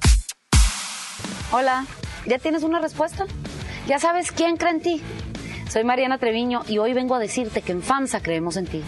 [1.52, 1.84] Hola,
[2.24, 3.26] ¿ya tienes una respuesta?
[3.86, 5.02] ¿Ya sabes quién cree en ti?
[5.68, 8.82] Soy Mariana Treviño y hoy vengo a decirte que en FAMSA creemos en ti.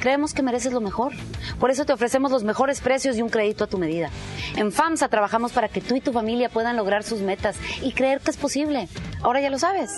[0.00, 1.12] Creemos que mereces lo mejor.
[1.58, 4.10] Por eso te ofrecemos los mejores precios y un crédito a tu medida.
[4.54, 8.20] En FAMSA trabajamos para que tú y tu familia puedan lograr sus metas y creer
[8.20, 8.86] que es posible.
[9.22, 9.90] Ahora ya lo sabes.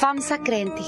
[0.00, 0.86] FAMSA cree en ti.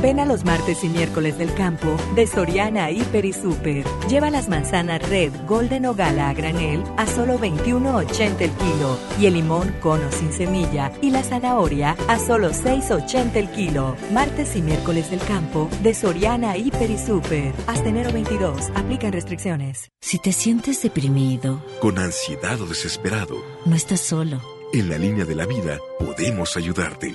[0.00, 3.84] Ven a los martes y miércoles del campo de Soriana Hiper y Super.
[4.08, 9.26] Lleva las manzanas Red, Golden o Gala a granel a solo 21.80 el kilo y
[9.26, 13.96] el limón cono sin semilla y la zanahoria a solo 6.80 el kilo.
[14.12, 17.52] Martes y miércoles del campo de Soriana Hiper y Super.
[17.66, 18.70] Hasta enero 22.
[18.76, 19.90] Aplican restricciones.
[20.00, 23.36] Si te sientes deprimido, Con ansiedad o desesperado,
[23.66, 24.40] no estás solo.
[24.72, 27.14] en la línea de la vida podemos ayudarte.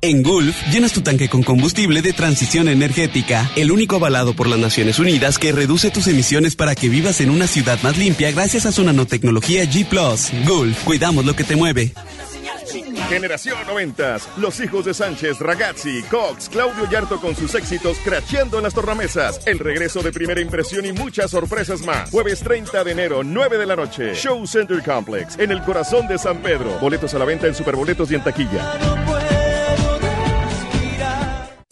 [0.00, 4.60] En Gulf, llenas tu tanque con combustible de transición energética, el único avalado por las
[4.60, 8.64] Naciones Unidas que reduce tus emisiones para que vivas en una ciudad más limpia gracias
[8.64, 9.88] a su nanotecnología G⁇
[10.46, 11.92] Gulf, cuidamos lo que te mueve.
[13.08, 14.18] Generación 90.
[14.36, 19.40] Los hijos de Sánchez, Ragazzi, Cox, Claudio Yarto con sus éxitos cracheando en las tornamesas.
[19.46, 22.10] El regreso de primera impresión y muchas sorpresas más.
[22.10, 24.14] Jueves 30 de enero, 9 de la noche.
[24.14, 26.78] Show Center Complex, en el corazón de San Pedro.
[26.80, 29.07] Boletos a la venta en Superboletos y en taquilla.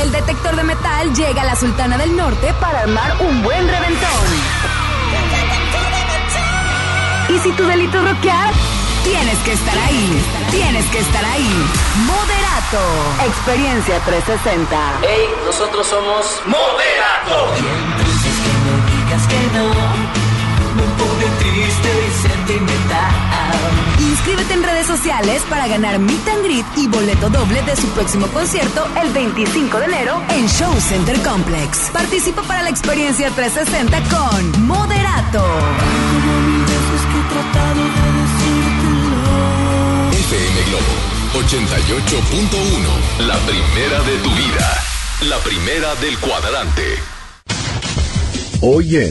[0.00, 4.26] El detector de metal llega a la Sultana del Norte para armar un buen reventón.
[7.28, 8.54] Y si tu delito es rockear,
[9.04, 10.22] tienes que estar ahí.
[10.50, 11.66] Tienes que estar ahí.
[12.06, 13.26] Moderato.
[13.26, 15.00] Experiencia 360.
[15.02, 18.09] Hey, nosotros somos Moderato.
[21.50, 23.10] Triste y sentimental.
[23.98, 28.26] Inscríbete en redes sociales para ganar Meet and Greet y boleto doble de su próximo
[28.28, 31.90] concierto el 25 de enero en Show Center Complex.
[31.92, 35.44] Participa para la experiencia 360 con Moderato.
[40.12, 43.26] FM Globo 88.1.
[43.26, 44.82] La primera de tu vida.
[45.28, 46.98] La primera del cuadrante.
[48.62, 49.10] Hoy en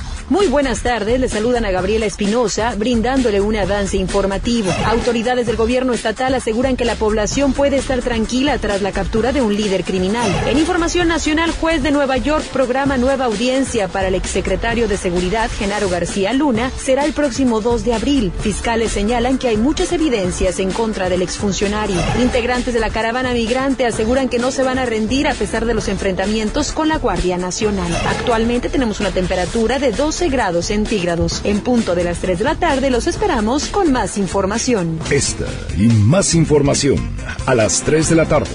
[0.31, 4.71] Muy buenas tardes, le saludan a Gabriela Espinosa, brindándole un avance informativo.
[4.85, 9.41] Autoridades del gobierno estatal aseguran que la población puede estar tranquila tras la captura de
[9.41, 10.31] un líder criminal.
[10.47, 15.51] En información nacional, juez de Nueva York programa nueva audiencia para el exsecretario de Seguridad,
[15.51, 18.31] Genaro García Luna, será el próximo 2 de abril.
[18.39, 21.97] Fiscales señalan que hay muchas evidencias en contra del exfuncionario.
[22.21, 25.73] Integrantes de la caravana migrante aseguran que no se van a rendir a pesar de
[25.73, 27.93] los enfrentamientos con la Guardia Nacional.
[28.07, 31.41] Actualmente tenemos una temperatura de 12 grados centígrados.
[31.43, 34.99] En punto de las 3 de la tarde los esperamos con más información.
[35.09, 35.45] Esta
[35.77, 37.15] y más información
[37.45, 38.49] a las 3 de la tarde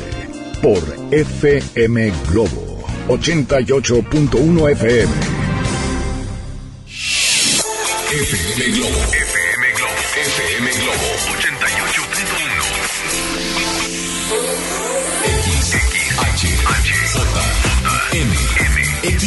[0.63, 5.13] por FM Globo 88.1 FM.
[8.09, 8.99] FM Globo.
[9.13, 9.93] FM Globo.
[10.17, 11.09] FM Globo
[11.39, 12.67] 88.1.
[18.13, 18.56] X.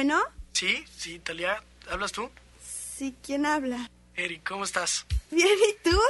[0.00, 0.18] Bueno,
[0.52, 2.30] Sí, sí, Talia, ¿hablas tú?
[2.64, 3.90] sí, ¿quién habla?
[4.14, 5.04] Eric, ¿cómo estás?
[5.30, 6.00] Bien, ¿y tú?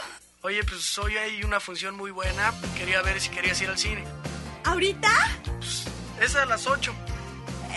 [0.42, 2.54] Oye, pues hoy hay una función muy buena.
[2.78, 4.04] Quería ver si querías ir al cine.
[4.62, 5.10] ¿Ahorita?
[6.20, 6.94] Es a las 8.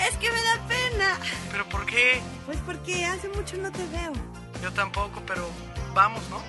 [0.08, 1.20] Es que me da pena.
[1.52, 2.22] ¿Pero por qué?
[2.46, 4.14] Pues porque hace mucho no te veo.
[4.62, 5.50] Yo tampoco, pero
[5.96, 6.44] vamos, ¿no?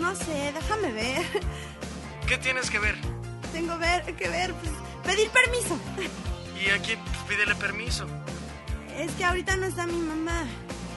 [0.00, 1.26] No sé, déjame ver.
[2.26, 2.96] ¿Qué tienes que ver?
[3.52, 4.72] Tengo ver, que ver, pues,
[5.04, 5.78] pedir permiso.
[6.58, 8.06] Y aquí pues, pídele permiso.
[8.96, 10.44] Es que ahorita no está mi mamá.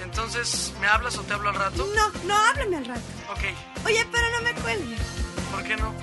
[0.03, 1.85] Entonces, ¿me hablas o te hablo al rato?
[1.95, 3.01] No, no, háblame al rato.
[3.31, 3.85] Ok.
[3.85, 4.95] Oye, pero no me cuelgue.
[5.51, 5.93] ¿Por qué no?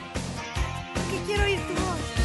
[0.94, 2.15] Porque quiero oír tu voz.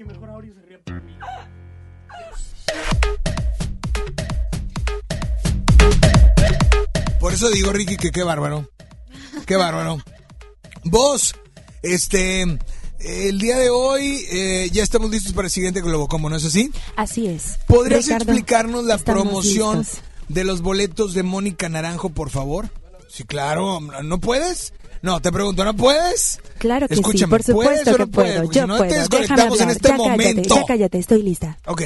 [0.00, 1.12] Que mejor Aureo se ría por mí.
[7.20, 8.66] Por eso digo, Ricky, que qué bárbaro.
[9.44, 9.98] Qué bárbaro.
[10.84, 11.34] Vos,
[11.82, 12.46] este,
[13.00, 16.46] el día de hoy eh, ya estamos listos para el siguiente Globo, ¿cómo no es
[16.46, 16.72] así?
[16.96, 17.58] Así es.
[17.66, 20.00] ¿Podrías Ricardo, explicarnos la promoción listos.
[20.30, 22.70] de los boletos de Mónica Naranjo, por favor?
[23.10, 23.80] Sí, claro.
[24.02, 24.72] ¿No puedes?
[25.02, 26.40] No, te pregunto, ¿no puedes?
[26.58, 28.32] Claro que Escúchame, sí, por ¿puedes supuesto que no puedes?
[28.40, 28.52] puedo.
[28.52, 28.90] Yo si no, puedo.
[29.08, 30.54] te Déjame en este ya cállate, momento.
[30.54, 31.58] ya cállate, estoy lista.
[31.66, 31.82] Ok,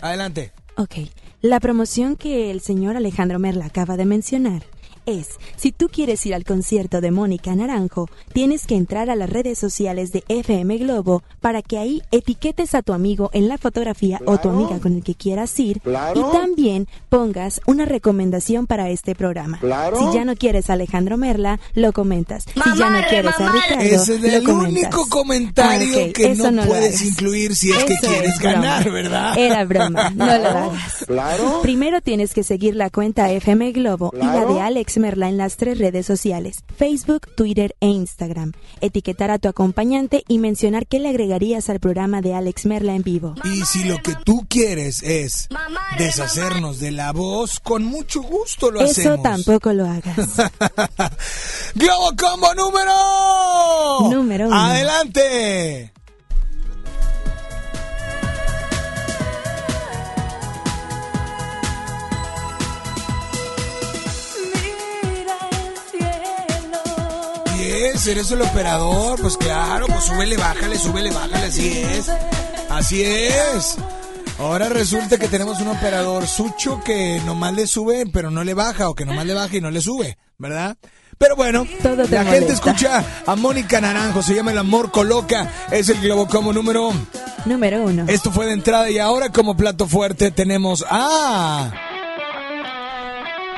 [0.00, 0.52] adelante.
[0.76, 0.94] Ok.
[1.42, 4.62] La promoción que el señor Alejandro Merla acaba de mencionar
[5.06, 9.30] es, si tú quieres ir al concierto de Mónica Naranjo, tienes que entrar a las
[9.30, 14.20] redes sociales de FM Globo para que ahí etiquetes a tu amigo en la fotografía
[14.26, 16.20] o tu amiga con el que quieras ir Claro.
[16.28, 19.58] y también pongas una recomendación para este programa.
[19.60, 19.98] Claro.
[19.98, 22.44] Si ya no quieres a Alejandro Merla, lo comentas.
[22.44, 24.70] si ya no quieres a Ricardo, Ese es lo el comentas.
[24.94, 27.02] único comentario Ah, que eso no, puedes hagas.
[27.06, 29.36] incluir si es que quieres es ganar, ¿verdad?
[29.38, 31.04] Era broma, no lo hagas.
[31.06, 31.60] Claro.
[31.62, 35.36] Primero tienes que seguir la cuenta FM Globo y la de Alex Alex Merla en
[35.36, 38.50] las tres redes sociales, Facebook, Twitter e Instagram.
[38.80, 43.04] Etiquetar a tu acompañante y mencionar qué le agregarías al programa de Alex Merla en
[43.04, 43.36] vivo.
[43.44, 45.48] Y si lo que tú quieres es
[45.96, 49.22] deshacernos de la voz, con mucho gusto lo Eso hacemos.
[49.22, 50.16] tampoco lo hagas.
[51.76, 54.56] Globo Combo número Número uno.
[54.56, 55.92] Adelante.
[67.80, 72.10] Es, eres el operador, pues claro, pues súbele, bájale, súbele, bájale, así es.
[72.68, 73.76] Así es.
[74.38, 78.88] Ahora resulta que tenemos un operador sucho que nomás le sube, pero no le baja,
[78.88, 80.76] o que nomás le baja y no le sube, ¿verdad?
[81.18, 85.90] Pero bueno, Todo la gente escucha a Mónica Naranjo, se llama El Amor Coloca, es
[85.90, 86.90] el Globo como número.
[87.44, 88.06] Número uno.
[88.08, 91.70] Esto fue de entrada y ahora como plato fuerte tenemos a...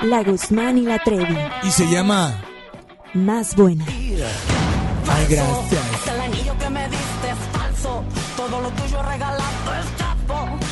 [0.02, 1.38] La Guzmán y la Trevi.
[1.62, 2.51] Y se llama...
[3.14, 3.84] Más buena.
[3.86, 5.82] Ay, gracias.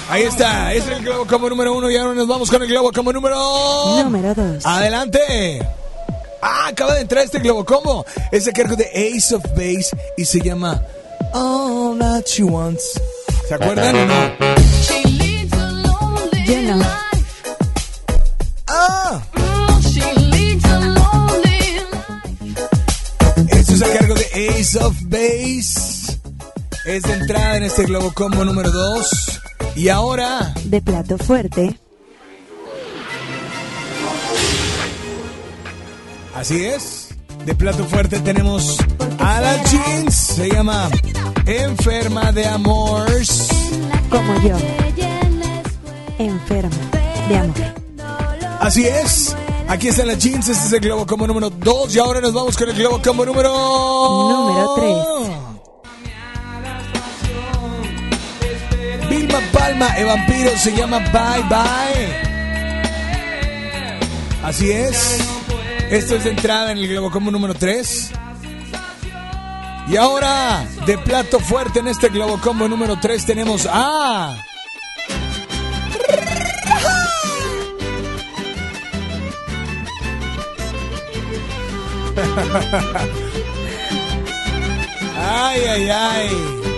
[0.09, 2.91] Ahí está, es el Globo como número uno y ahora nos vamos con el Globo
[2.93, 4.03] como número...
[4.03, 4.67] Número dos.
[4.67, 5.65] Adelante.
[6.43, 8.05] Ah, acaba de entrar este Globo Combo.
[8.33, 10.83] Es a cargo de Ace of Base y se llama
[11.33, 13.01] All That She Wants.
[13.47, 15.20] ¿Se acuerdan o no?
[24.59, 26.19] Ace of Base.
[26.85, 29.41] Es de entrada en este Globo Combo número 2.
[29.77, 31.79] Y ahora, De plato fuerte.
[36.35, 37.09] así es.
[37.45, 38.77] De plato fuerte tenemos
[39.19, 40.15] a la Jeans.
[40.15, 40.89] Se llama
[41.47, 43.49] Enferma de Amors.
[44.11, 44.57] Como yo.
[46.19, 46.77] Enferma
[47.29, 47.55] de amor.
[48.61, 49.35] Así es.
[49.71, 52.57] Aquí están las jeans, este es el globo combo número 2 y ahora nos vamos
[52.57, 53.53] con el globo combo número...
[53.53, 54.75] Número
[59.09, 62.17] Vilma Palma, el vampiro se llama Bye Bye.
[64.43, 65.21] Así es.
[65.89, 68.11] Esto es de entrada en el globo combo número 3.
[69.87, 74.35] Y ahora, de plato fuerte en este globo combo número 3 tenemos a...
[85.17, 86.70] Ay, ay, ay.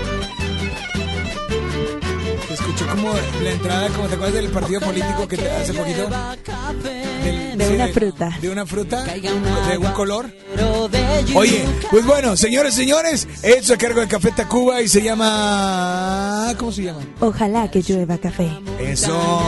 [2.75, 3.12] Escuchó como
[3.43, 6.09] la entrada, como te acuerdas del partido político que te hace poquito.
[7.23, 8.39] Del- De sí, una fruta.
[8.41, 10.31] De una fruta, de un color.
[11.35, 16.55] Oye, pues bueno, señores, señores, hecho a cargo de Café Tacuba y se llama...
[16.59, 17.01] ¿Cómo se llama?
[17.20, 18.51] Ojalá que llueva café.
[18.81, 19.45] Eso.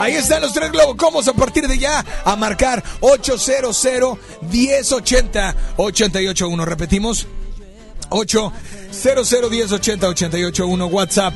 [0.00, 3.86] Ahí están los tres globocomos a partir de ya a marcar 800
[4.50, 6.64] 1080 881.
[6.64, 7.26] Repetimos.
[8.10, 11.34] 800 1080 881 WhatsApp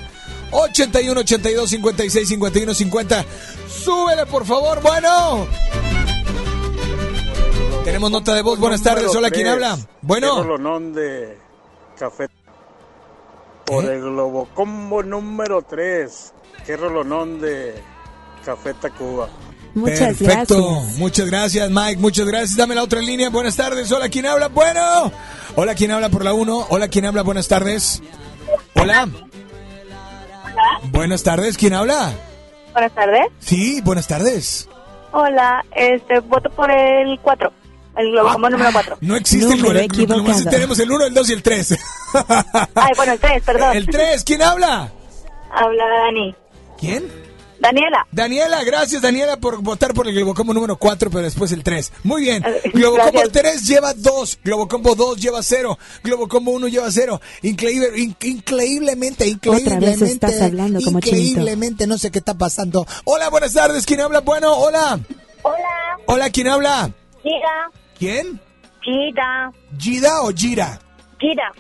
[0.53, 3.25] 81 82 56 51 50.
[3.69, 5.47] Súbele por favor, bueno.
[7.85, 8.59] Tenemos nota de voz.
[8.59, 9.15] Buenas tardes.
[9.15, 9.79] Hola, ¿quién habla?
[10.03, 10.45] Bueno.
[10.93, 11.39] de
[11.99, 12.29] café.
[13.65, 13.95] Por ¿Eh?
[13.95, 16.33] el Globo Combo número 3.
[16.67, 17.75] Qué rolonón de
[18.45, 19.29] Café Tacuba.
[19.75, 20.63] Muchas Perfecto.
[20.63, 20.99] gracias.
[20.99, 21.97] Muchas gracias, Mike.
[22.01, 22.57] Muchas gracias.
[22.57, 23.31] Dame la otra línea.
[23.31, 23.91] Buenas tardes.
[23.91, 24.49] Hola, ¿quién habla?
[24.49, 25.11] Bueno.
[25.57, 26.67] Hola, ¿quién habla por la 1?
[26.69, 27.23] Hola, ¿quién habla?
[27.23, 28.03] Buenas tardes.
[28.75, 29.09] Hola.
[30.91, 31.57] Buenas tardes.
[31.57, 32.13] ¿Quién habla?
[32.73, 33.27] Buenas tardes.
[33.39, 34.69] Sí, buenas tardes.
[35.13, 37.53] Hola, este, voto por el 4.
[37.97, 38.99] El globo como número 4.
[39.03, 40.51] No existe el Número que equivocado.
[40.51, 41.79] Tenemos el 1, el 2 y el 3.
[42.75, 43.77] Ay, bueno, el 3, perdón.
[43.77, 44.91] El 3, ¿quién habla?
[45.51, 46.35] Habla Dani.
[46.79, 47.22] ¿Quién?
[47.63, 48.07] Daniela.
[48.11, 51.93] Daniela, gracias Daniela por votar por el Globocombo número 4, pero después el 3.
[52.03, 52.43] Muy bien.
[52.75, 53.33] Globocombo gracias.
[53.33, 57.21] 3 lleva 2, Globocombo 2 lleva 0, Globocombo 1 lleva 0.
[57.43, 60.05] Increíble, in- increíblemente, increíblemente.
[60.05, 61.19] estás hablando como chinito.
[61.21, 62.85] Increíblemente, no sé qué está pasando.
[63.05, 64.21] Hola, buenas tardes, ¿quién habla?
[64.21, 64.99] Bueno, hola.
[65.43, 65.99] Hola.
[66.07, 66.91] Hola, ¿quién habla?
[67.23, 67.71] Gira.
[67.99, 68.41] ¿Quién?
[68.81, 69.53] Gira.
[69.79, 70.81] ¿Gida o Gira?
[71.21, 71.53] Gira.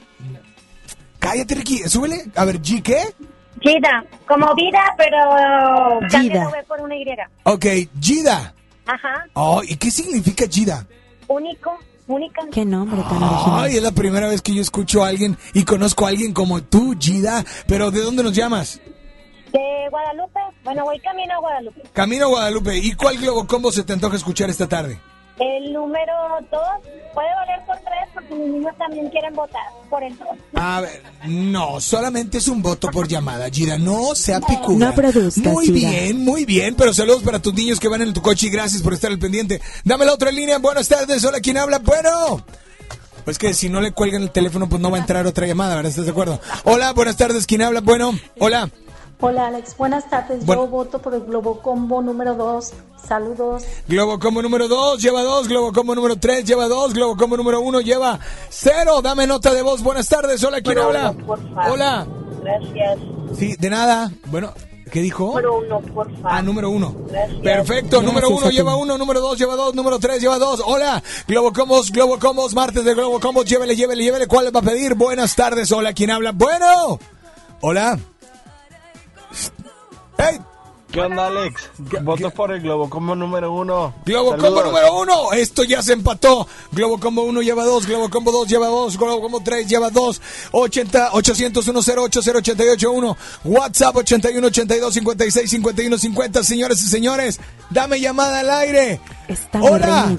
[1.20, 2.24] Cállate, Ricky, súbele.
[2.34, 3.00] A ver, ¿G qué?
[3.62, 4.04] Gira.
[4.26, 6.48] Como vida, pero Gida.
[6.48, 7.04] V por una Y.
[7.44, 7.66] Ok,
[8.00, 8.54] Gida.
[8.86, 9.26] Ajá.
[9.34, 10.86] Oh, ¿y qué significa Gida?
[11.28, 11.78] Único.
[12.08, 12.42] Única.
[12.52, 13.64] Qué nombre tan original.
[13.64, 16.62] Ay, es la primera vez que yo escucho a alguien y conozco a alguien como
[16.62, 17.44] tú, Gida.
[17.66, 18.80] Pero ¿de dónde nos llamas?
[19.52, 20.40] De Guadalupe.
[20.64, 21.82] Bueno, voy camino a Guadalupe.
[21.92, 22.76] Camino a Guadalupe.
[22.76, 24.98] ¿Y cuál Globo Combo se te antoja escuchar esta tarde?
[25.38, 26.12] El número
[26.50, 26.60] 2
[27.14, 30.28] puede valer por 3 porque mis niños también quieren votar por el 2.
[30.54, 33.78] A ver, no, solamente es un voto por llamada, Gira.
[33.78, 34.88] No sea picuda.
[34.88, 35.90] No produzcas, Muy Gira.
[35.90, 36.74] bien, muy bien.
[36.76, 39.18] Pero saludos para tus niños que van en tu coche y gracias por estar al
[39.18, 39.60] pendiente.
[39.84, 40.58] Dame la otra línea.
[40.58, 41.24] Buenas tardes.
[41.24, 41.78] Hola, ¿quién habla?
[41.78, 42.44] Bueno.
[43.24, 45.76] Pues que si no le cuelgan el teléfono, pues no va a entrar otra llamada,
[45.76, 45.90] ¿verdad?
[45.90, 46.40] ¿Estás de acuerdo?
[46.64, 47.46] Hola, buenas tardes.
[47.46, 47.80] ¿Quién habla?
[47.80, 48.68] Bueno, hola.
[49.24, 50.44] Hola Alex, buenas tardes.
[50.44, 50.64] Bueno.
[50.64, 52.72] Yo voto por el Globo Combo número 2.
[53.06, 53.62] Saludos.
[53.86, 57.60] Globo Combo número 2 lleva 2, Globo Combo número 3 lleva 2, Globo Combo número
[57.60, 58.18] 1 lleva
[58.50, 59.00] 0.
[59.00, 59.80] Dame nota de voz.
[59.80, 60.42] Buenas tardes.
[60.42, 61.14] Hola, ¿quién habla?
[61.70, 62.04] Hola.
[62.42, 62.98] Gracias.
[63.38, 64.10] Sí, de nada.
[64.26, 64.52] Bueno,
[64.90, 65.26] ¿qué dijo?
[65.26, 66.22] Número 1, por favor.
[66.24, 66.96] Ah, número 1.
[67.08, 67.40] Gracias.
[67.42, 70.60] Perfecto, Gracias número uno lleva uno, número dos lleva dos, número tres lleva dos.
[70.66, 74.26] Hola, Globo Combos, Globo Combos, martes de Globo Combos, llévele, llévele, llévele.
[74.26, 74.96] ¿Cuál le va a pedir?
[74.96, 76.32] Buenas tardes, hola, ¿quién habla?
[76.32, 76.98] Bueno,
[77.60, 77.96] hola.
[80.18, 80.40] Hey,
[80.92, 81.70] ¿Qué onda, Alex?
[82.02, 83.94] Voto por el Globo como número uno.
[84.04, 84.50] Globo Saludos.
[84.50, 86.46] Combo número uno, esto ya se empató.
[86.70, 90.20] Globo Combo uno lleva dos, Globo Combo dos lleva dos, Globo Combo tres lleva dos.
[90.52, 96.44] 80 800 108 0881 WhatsApp 81 82 56 51 50.
[96.44, 99.00] Señores y señores, dame llamada al aire.
[99.28, 100.14] Está Hola.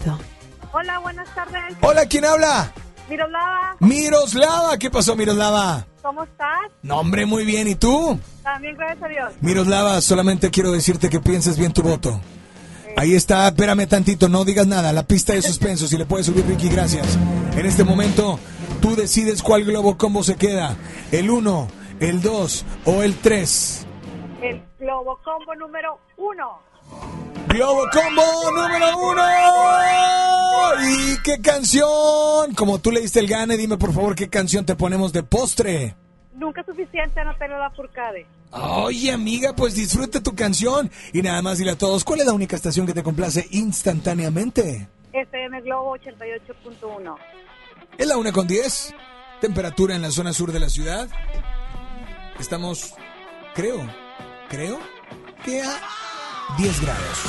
[0.72, 1.78] Hola, buenas tardes.
[1.82, 2.74] Hola, ¿quién habla?
[3.14, 5.86] Miroslava, Miroslava, ¿qué pasó, Miroslava?
[6.02, 6.72] ¿cómo estás?
[6.82, 8.20] No, hombre, muy bien, ¿y tú?
[8.42, 9.34] También, gracias a Dios.
[9.40, 12.20] Miroslava, solamente quiero decirte que pienses bien tu voto.
[12.98, 14.92] Ahí está, espérame tantito, no digas nada.
[14.94, 17.18] La pista de suspenso, si le puedes subir, Ricky, gracias.
[17.56, 18.40] En este momento,
[18.82, 20.76] tú decides cuál globo combo se queda:
[21.12, 21.68] el 1,
[22.00, 23.88] el 2 o el 3.
[24.42, 27.33] El Globo Combo número 1.
[27.54, 29.22] Globo combo número 1.
[30.90, 32.56] ¿Y qué canción?
[32.56, 35.96] Como tú le diste el gane, dime por favor qué canción te ponemos de postre.
[36.34, 38.26] Nunca es suficiente no tener la furcade.
[38.50, 40.90] Oye, amiga, pues disfruta tu canción.
[41.14, 44.88] Y nada más dile a todos, ¿cuál es la única estación que te complace instantáneamente?
[45.12, 47.16] FM Globo 88.1.
[48.00, 48.96] Es la 1 con 10.
[49.42, 51.08] Temperatura en la zona sur de la ciudad.
[52.40, 52.96] Estamos,
[53.54, 53.88] creo,
[54.50, 54.80] creo
[55.46, 55.80] que a
[56.58, 57.20] 10 grados.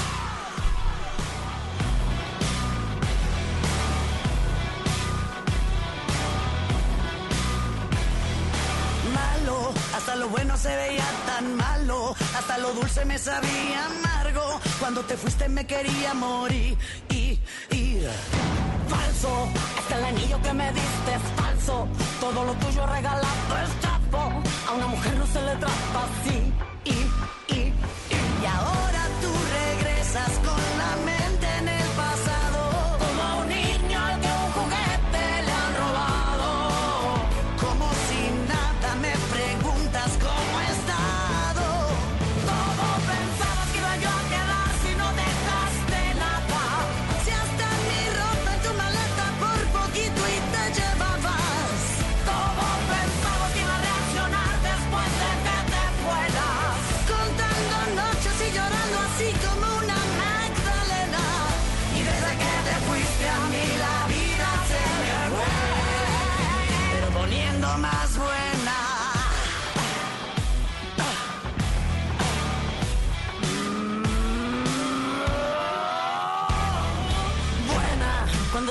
[9.15, 15.01] malo, hasta lo bueno se veía tan malo, hasta lo dulce me sabía amargo, cuando
[15.03, 16.77] te fuiste me quería morir,
[17.11, 17.39] y,
[17.71, 18.07] y,
[18.89, 19.49] falso,
[19.79, 21.89] hasta el anillo que me diste es falso,
[22.21, 26.53] todo lo tuyo regalado es chapo, a una mujer no se le trata así,
[26.85, 28.94] y, y, y, y ahora
[30.15, 30.74] tú regresas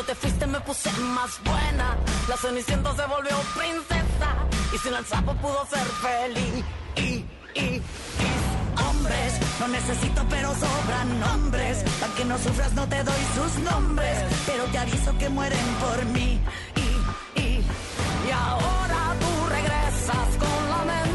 [0.05, 1.97] te fuiste me puse más buena.
[2.27, 4.29] La cenicienta se volvió princesa
[4.73, 6.65] y sin el sapo pudo ser feliz.
[6.95, 7.25] Y,
[7.59, 7.81] y,
[8.87, 11.83] hombres, no necesito pero sobran nombres.
[11.99, 16.05] Para que no sufras no te doy sus nombres, pero te aviso que mueren por
[16.05, 16.39] mí.
[16.75, 17.63] Y, y,
[18.27, 21.12] y ahora tú regresas con la mente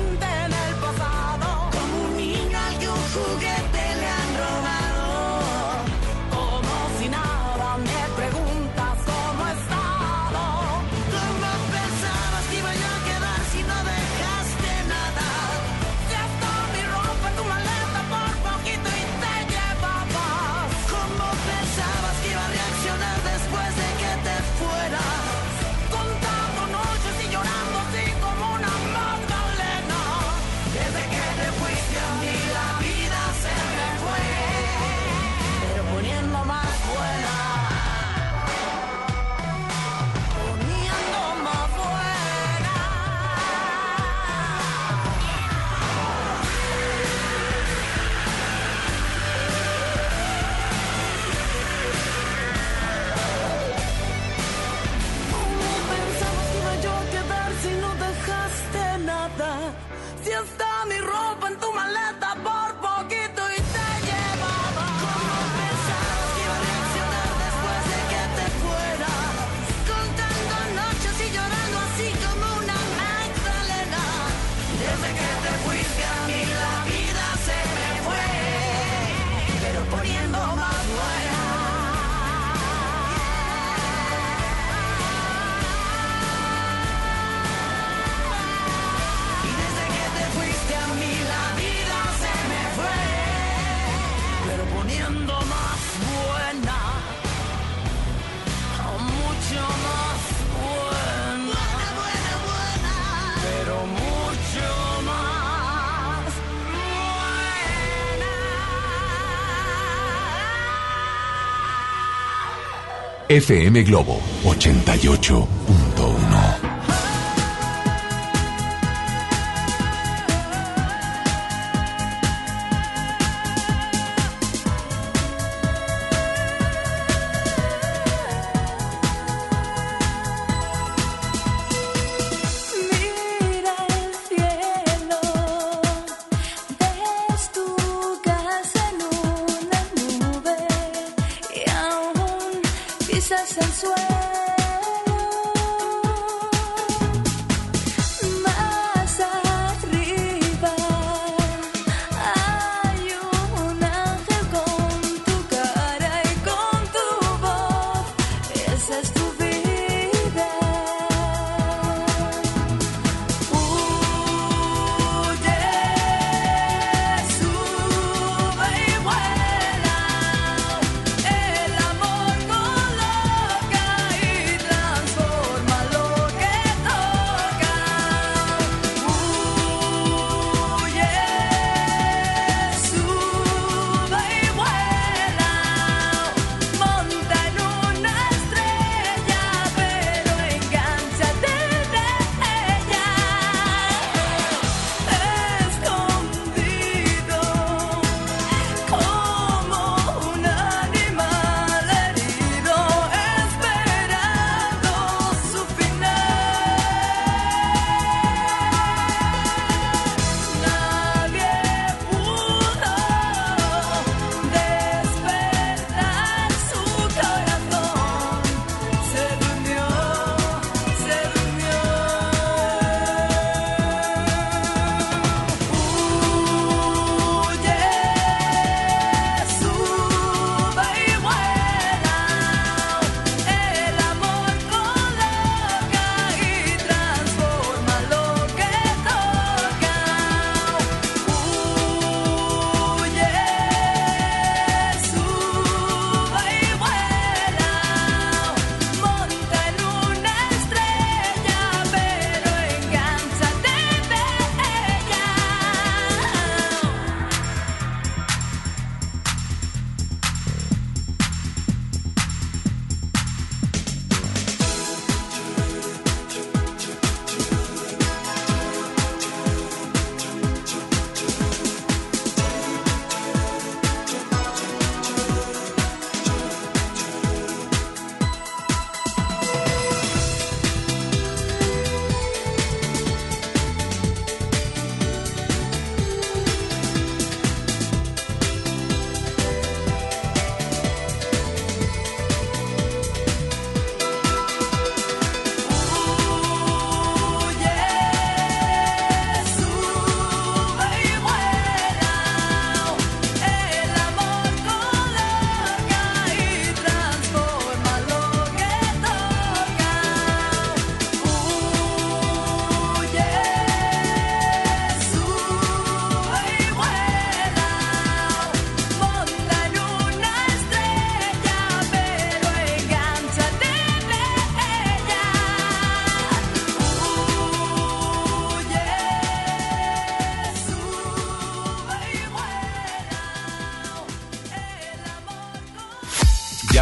[113.28, 115.77] FM Globo 88.1.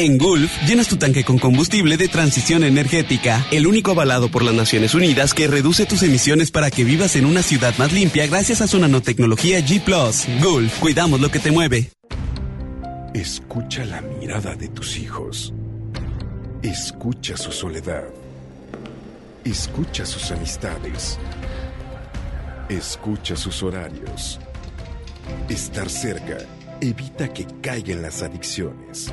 [0.00, 4.54] En Gulf, llenas tu tanque con combustible de transición energética, el único avalado por las
[4.54, 8.62] Naciones Unidas que reduce tus emisiones para que vivas en una ciudad más limpia gracias
[8.62, 9.84] a su nanotecnología G⁇
[10.42, 11.90] Gulf, cuidamos lo que te mueve.
[13.12, 15.52] Escucha la mirada de tus hijos.
[16.62, 18.04] Escucha su soledad.
[19.44, 21.18] Escucha sus amistades.
[22.70, 24.40] Escucha sus horarios.
[25.50, 26.38] Estar cerca
[26.80, 29.12] evita que caigan las adicciones.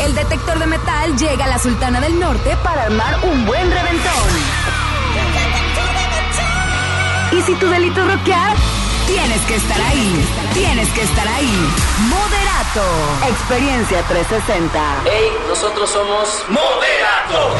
[0.00, 4.12] El detector de metal llega a la Sultana del Norte para armar un buen reventón.
[7.32, 8.56] Y si tu delito es rockear,
[9.06, 10.28] tienes que estar ahí.
[10.54, 11.68] Tienes que estar ahí.
[12.08, 13.28] Moderato.
[13.28, 15.02] Experiencia 360.
[15.04, 17.56] Hey, nosotros somos Moderato.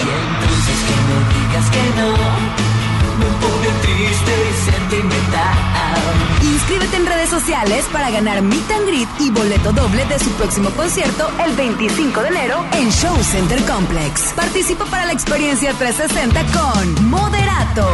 [6.95, 11.31] En redes sociales para ganar Meet and Greet y boleto doble de su próximo concierto
[11.45, 14.33] el 25 de enero en Show Center Complex.
[14.35, 17.89] Participa para la experiencia 360 con Moderato.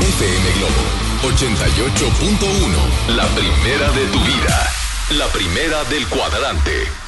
[0.00, 0.98] FM Globo
[1.34, 3.16] 88.1.
[3.16, 4.68] La primera de tu vida.
[5.10, 7.07] La primera del cuadrante.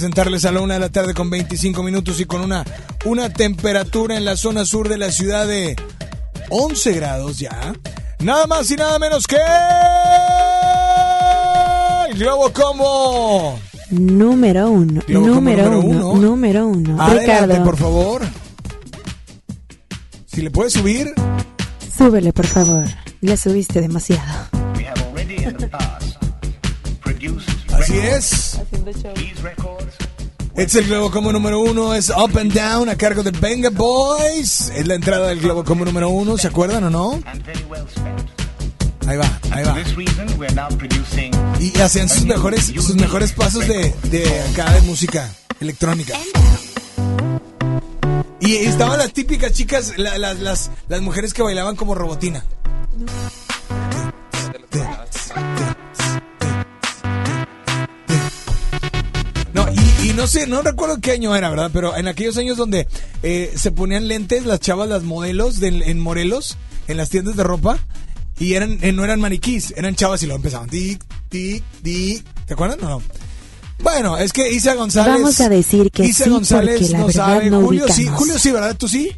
[0.00, 2.64] Presentarles a la una de la tarde con 25 minutos y con una,
[3.04, 5.76] una temperatura en la zona sur de la ciudad de
[6.48, 7.74] 11 grados ya.
[8.20, 9.36] Nada más y nada menos que...
[12.08, 13.58] El Globo Combo.
[13.90, 16.28] Número uno, Globo número, número uno, uno.
[16.28, 17.02] número uno.
[17.02, 18.22] Adelante, Ricardo, por favor.
[20.24, 21.12] Si le puedes subir.
[21.94, 22.86] súbele, por favor.
[23.20, 24.48] Le subiste demasiado.
[27.74, 28.49] Así es.
[30.56, 34.70] Es el Globo Combo número uno, es Up and Down a cargo de Venga Boys.
[34.74, 37.20] Es la entrada del Globo Combo número uno, ¿se acuerdan o no?
[39.06, 39.72] Ahí va, ahí va.
[41.60, 45.28] Y hacían sus mejores, sus mejores pasos de, de acá de música
[45.60, 46.14] electrónica.
[48.40, 52.44] Y estaban las típicas chicas, la- las, las, las mujeres que bailaban como robotina.
[60.10, 61.70] Y, no sé, no recuerdo qué año era, ¿verdad?
[61.72, 62.86] Pero en aquellos años donde
[63.22, 66.56] eh, se ponían lentes las chavas, las modelos de- en Morelos,
[66.88, 67.78] en las tiendas de ropa,
[68.38, 72.24] y eran eh, no eran maniquís, eran chavas y luego empezaban tic, tic, tic.
[72.46, 73.02] ¿Te acuerdan o no?
[73.82, 75.14] Bueno, es que Isa González.
[75.14, 77.50] Vamos a decir que Isa sí, González la no sabe.
[77.50, 78.06] no Julio sí.
[78.06, 78.76] Julio sí, ¿verdad?
[78.76, 79.10] ¿Tú sí?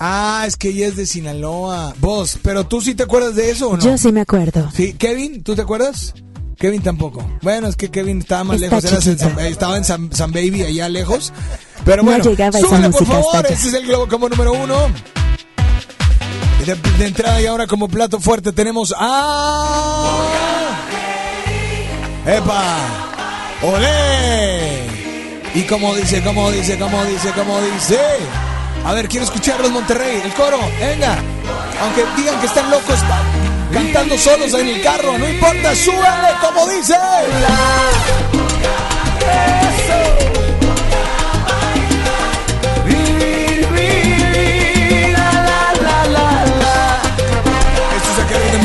[0.00, 1.94] Ah, es que ella es de Sinaloa.
[2.00, 3.82] Vos, pero tú sí te acuerdas de eso o no?
[3.82, 4.70] Yo sí me acuerdo.
[4.74, 6.14] Sí, Kevin, ¿tú te acuerdas?
[6.58, 7.24] Kevin tampoco.
[7.42, 9.18] Bueno, es que Kevin estaba más Está lejos, en.
[9.18, 11.32] San- eh, estaba en San, San Baby allá lejos.
[11.84, 14.28] Pero No bueno, llegaba esa súbele, por música hasta favor, ese es el Globo como
[14.28, 14.76] número uno.
[16.66, 20.26] De, de entrada y ahora como plato fuerte tenemos a...
[22.26, 22.76] ¡Epa!
[23.62, 24.82] ¡Olé!
[25.54, 27.98] Y como dice, como dice, como dice, como dice.
[28.84, 30.20] A ver, quiero escucharlos, Monterrey.
[30.24, 31.16] El coro, venga.
[31.80, 32.98] Aunque digan que están locos
[33.72, 36.94] cantando solos en el carro, no importa, súbale como dice.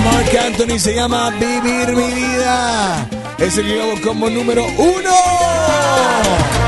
[0.03, 3.07] Mark Anthony, se llama Vivir mi vida.
[3.37, 6.62] Es el globo como número uno.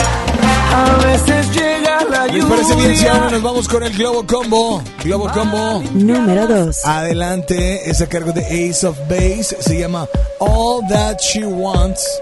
[0.76, 4.84] A veces llega la ¿Les parece bien si ahora nos vamos con el Globo Combo?
[5.06, 5.82] Globo Combo.
[5.94, 6.84] Número 2.
[6.84, 9.56] Adelante, es a cargo de Ace of Base.
[9.62, 10.06] Se llama
[10.40, 12.20] All That She Wants.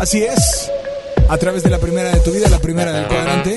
[0.00, 0.70] Así es.
[1.28, 3.54] A través de la primera de tu vida, la primera del cuadrante.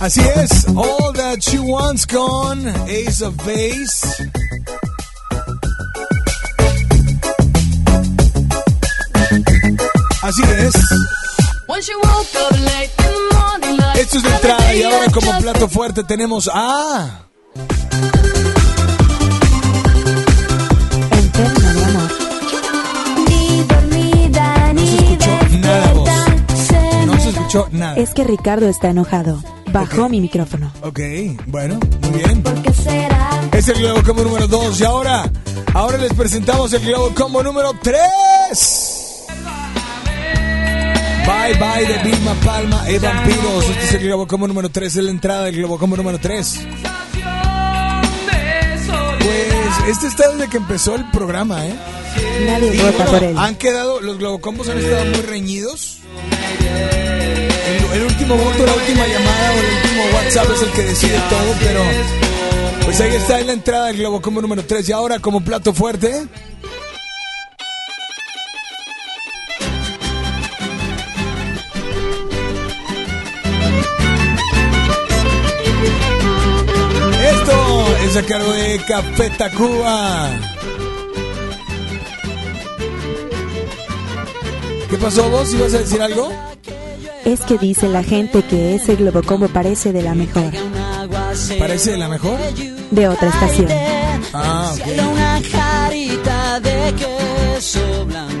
[0.00, 0.66] Así es.
[0.74, 4.30] All That She Wants con Ace of Base.
[10.24, 10.74] Así es.
[13.94, 17.26] Esto es de entrada y ahora como plato fuerte tenemos a...
[25.60, 26.10] Nada vos.
[27.04, 27.96] No se escuchó nada.
[27.96, 29.42] Es que Ricardo está enojado.
[29.72, 30.72] Bajó mi micrófono.
[30.80, 31.00] Ok,
[31.48, 32.42] bueno, muy bien.
[33.52, 35.30] Es el Globo Combo número 2 y ahora,
[35.74, 39.03] ahora les presentamos el Globo Combo número 3.
[41.26, 43.64] Bye bye de Vilma Palma e Vampiros.
[43.70, 46.60] Este es el Globo Combo número 3, es la entrada del Globo Combo número 3.
[49.18, 51.74] Pues este está desde que empezó el programa, ¿eh?
[52.46, 53.38] Nadie Y vota bueno, por él.
[53.38, 55.98] Han quedado, los Globocombos han estado muy reñidos.
[57.92, 61.18] El, el último voto, la última llamada o el último WhatsApp es el que decide
[61.30, 61.80] todo, pero
[62.84, 66.26] pues ahí está en la entrada del Globocombo número 3 y ahora como plato fuerte.
[78.16, 80.28] A cargo de Café Tacuba.
[84.88, 85.52] ¿Qué pasó vos?
[85.52, 86.32] ¿Ibas a decir algo?
[87.24, 90.52] Es que dice la gente que ese Globocombo parece de la mejor.
[91.58, 92.38] ¿Parece de la mejor?
[92.92, 93.68] De otra estación.
[94.32, 98.33] Ah, Cielo, una jarita de queso blanco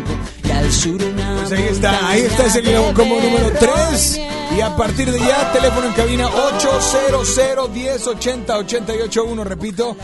[0.82, 4.20] Pues ahí está, ahí está ese Globocombo número 3.
[4.56, 9.96] Y a partir de ya, teléfono en cabina 800 1080 881, repito,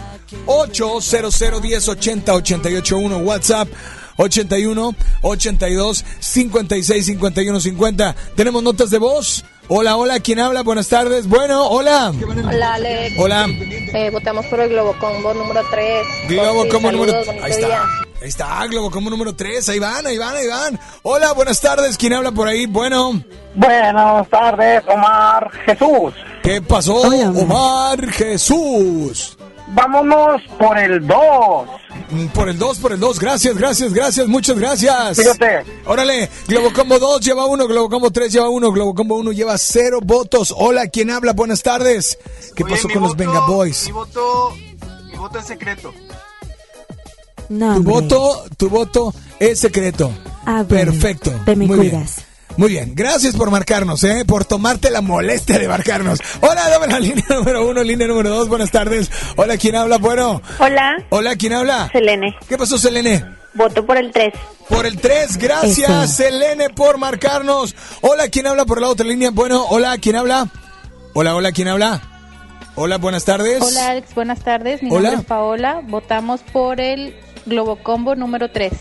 [0.46, 3.68] 800 1080 881, WhatsApp
[4.16, 8.16] 81 82 56 51 50.
[8.36, 9.44] Tenemos notas de voz.
[9.68, 10.62] Hola, hola, ¿quién habla?
[10.62, 11.26] Buenas tardes.
[11.26, 12.12] Bueno, hola.
[12.48, 13.16] Hola, Alex.
[13.18, 13.46] Hola.
[13.48, 16.06] Eh, votamos por el Globocombo número 3.
[16.28, 17.66] Globo como número Saludos, Ahí bonito está.
[17.66, 17.82] día.
[18.22, 19.66] Ahí está, Globo como número 3.
[19.70, 20.78] Ahí van, ahí van, ahí van.
[21.02, 21.96] Hola, buenas tardes.
[21.96, 22.66] ¿Quién habla por ahí?
[22.66, 23.22] Bueno.
[23.54, 26.12] Buenas tardes, Omar Jesús.
[26.42, 29.36] ¿Qué pasó, Omar Jesús?
[29.68, 31.16] Vámonos por el 2.
[32.10, 33.20] Mm, Por el 2, por el 2.
[33.20, 34.26] Gracias, gracias, gracias.
[34.26, 35.16] Muchas gracias.
[35.16, 35.64] Fíjate.
[35.86, 40.52] Órale, Globocombo 2 lleva 1, Globocombo 3 lleva 1, Globocombo 1 lleva 0 votos.
[40.56, 41.32] Hola, ¿quién habla?
[41.34, 42.18] Buenas tardes.
[42.56, 43.86] ¿Qué Oye, pasó con los voto- Venga Boys?
[43.86, 44.52] Mi voto,
[45.12, 45.94] mi voto es secreto.
[47.50, 50.10] No, Tu voto, tu voto es secreto.
[50.46, 50.92] Ah, bueno.
[50.92, 51.32] Perfecto.
[51.44, 51.92] Te me Muy cuidas.
[52.16, 52.30] bien.
[52.56, 54.24] Muy bien, gracias por marcarnos, ¿eh?
[54.26, 56.18] por tomarte la molestia de marcarnos.
[56.40, 59.10] Hola, dame la línea número uno, línea número dos, buenas tardes.
[59.36, 59.98] Hola, ¿quién habla?
[59.98, 60.40] Bueno.
[60.58, 60.96] Hola.
[61.10, 61.88] Hola, ¿quién habla?
[61.92, 62.36] Selene.
[62.48, 63.24] ¿Qué pasó, Selene?
[63.54, 64.32] Voto por el 3.
[64.68, 66.22] Por el 3, gracias, Eso.
[66.24, 67.74] Selene, por marcarnos.
[68.00, 69.30] Hola, ¿quién habla por la otra línea?
[69.32, 70.48] Bueno, hola, ¿quién habla?
[71.14, 72.00] Hola, hola, ¿quién habla?
[72.76, 73.60] Hola, buenas tardes.
[73.60, 74.82] Hola Alex, buenas tardes.
[74.82, 75.00] Mi Hola.
[75.10, 75.80] nombre es Paola.
[75.84, 77.14] Votamos por el
[77.46, 78.72] Globocombo número 3.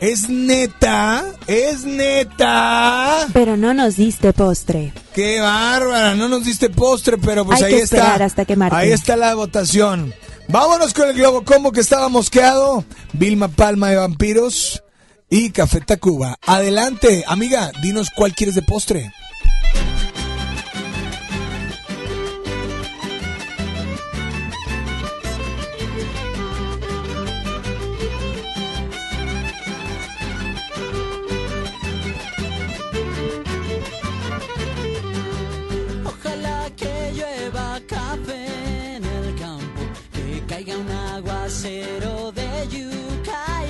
[0.00, 1.24] ¿Es neta?
[1.46, 3.28] ¿Es neta?
[3.32, 4.92] Pero no nos diste postre.
[5.14, 7.96] Qué bárbara, no nos diste postre, pero pues Hay ahí que está.
[7.98, 8.56] esperar hasta que.
[8.72, 10.12] Ahí está la votación.
[10.48, 12.84] Vámonos con el Globo Combo que estaba mosqueado.
[13.12, 14.82] Vilma Palma de Vampiros
[15.30, 16.36] y Café Tacuba.
[16.46, 19.12] Adelante, amiga, dinos cuál quieres de postre.
[41.62, 43.62] De yuca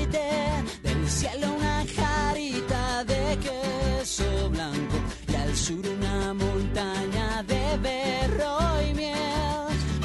[0.82, 4.96] del cielo una jarita de queso blanco
[5.28, 8.58] y al sur una montaña de berro
[8.88, 9.18] y miel.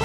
[0.00, 0.04] Oh,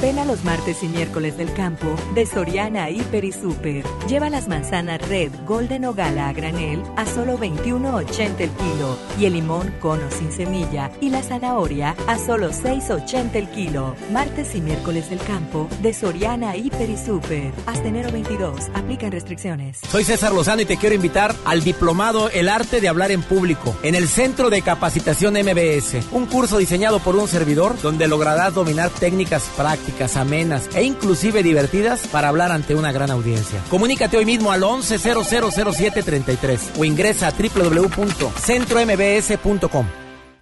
[0.00, 3.84] Ven a los martes y miércoles del campo de Soriana Hiper y Super.
[4.06, 9.24] Lleva las manzanas Red, Golden o Gala a granel a solo 21.80 el kilo y
[9.24, 13.96] el limón cono sin semilla y la zanahoria a solo 6.80 el kilo.
[14.12, 17.52] Martes y miércoles del campo de Soriana Hiper y Super.
[17.66, 18.68] Hasta enero 22.
[18.74, 19.80] Aplican restricciones.
[19.90, 23.76] Soy César Lozano y te quiero invitar al diplomado El arte de hablar en público
[23.82, 28.90] en el Centro de Capacitación MBS, un curso diseñado por un servidor donde lograrás dominar
[28.90, 33.62] técnicas prácticas, amenas e inclusive divertidas para hablar ante una gran audiencia.
[33.70, 39.86] Comunícate hoy mismo al 11000733 o ingresa a www.centrombs.com.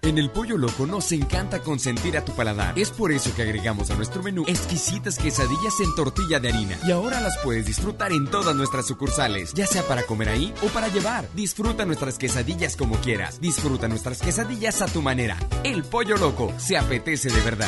[0.03, 2.77] En el Pollo Loco nos encanta consentir a tu paladar.
[2.79, 6.77] Es por eso que agregamos a nuestro menú exquisitas quesadillas en tortilla de harina.
[6.87, 10.67] Y ahora las puedes disfrutar en todas nuestras sucursales, ya sea para comer ahí o
[10.67, 11.27] para llevar.
[11.33, 13.41] Disfruta nuestras quesadillas como quieras.
[13.41, 15.37] Disfruta nuestras quesadillas a tu manera.
[15.63, 17.67] El Pollo Loco se apetece de verdad.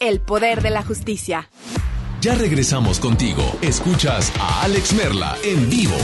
[0.01, 1.47] El poder de la justicia.
[2.21, 3.43] Ya regresamos contigo.
[3.61, 5.95] Escuchas a Alex Merla en vivo.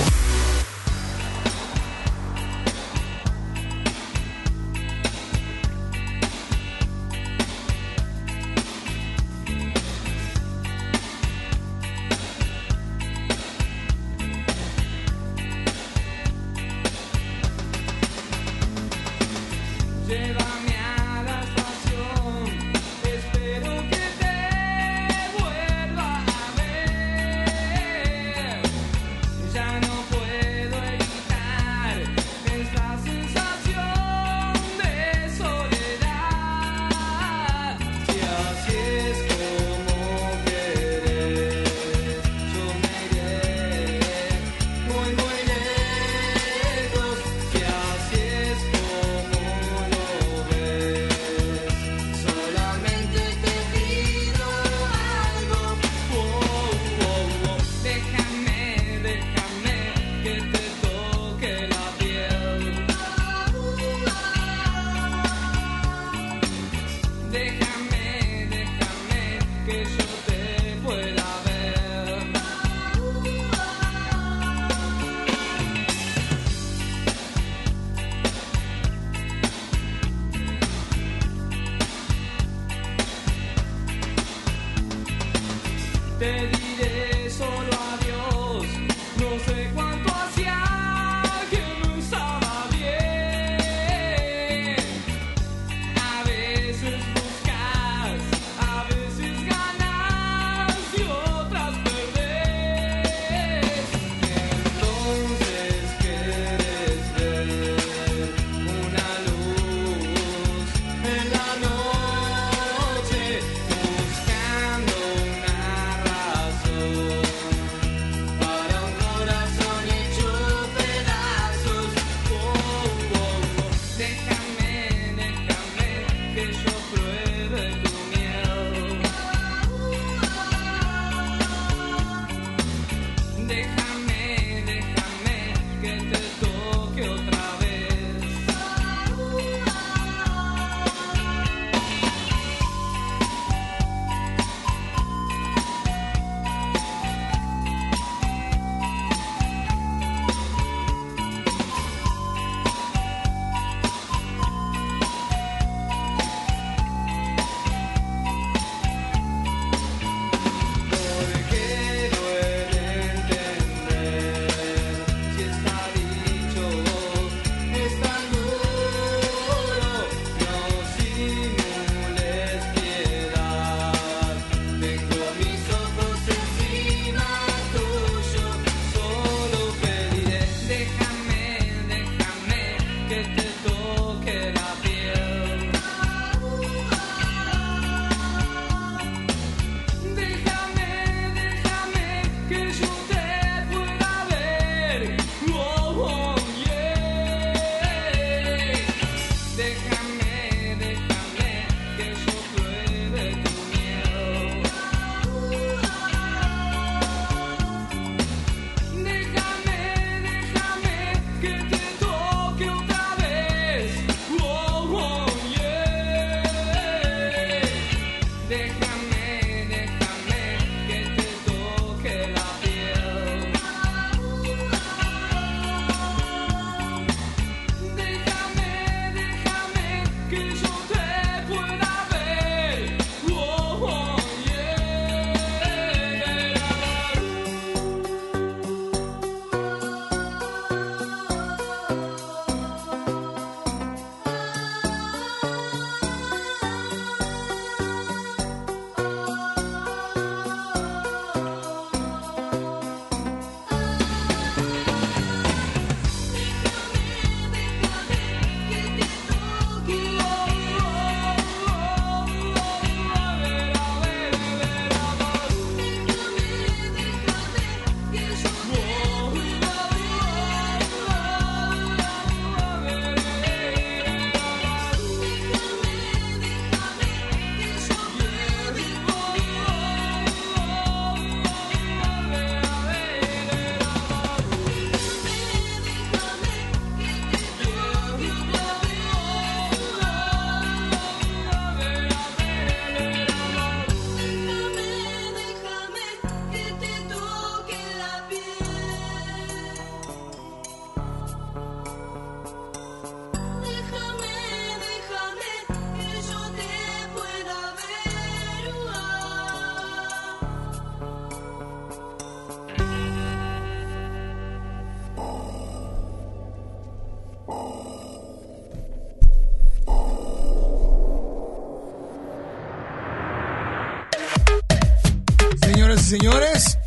[326.07, 326.77] Señores,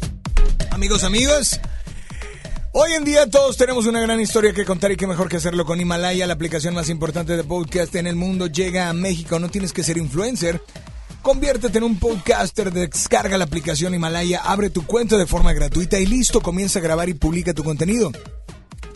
[0.70, 1.60] amigos, amigas.
[2.72, 5.66] Hoy en día todos tenemos una gran historia que contar y qué mejor que hacerlo
[5.66, 8.46] con Himalaya, la aplicación más importante de podcast en el mundo.
[8.46, 10.62] Llega a México, no tienes que ser influencer.
[11.20, 16.06] Conviértete en un podcaster, descarga la aplicación Himalaya, abre tu cuenta de forma gratuita y
[16.06, 18.10] listo, comienza a grabar y publica tu contenido.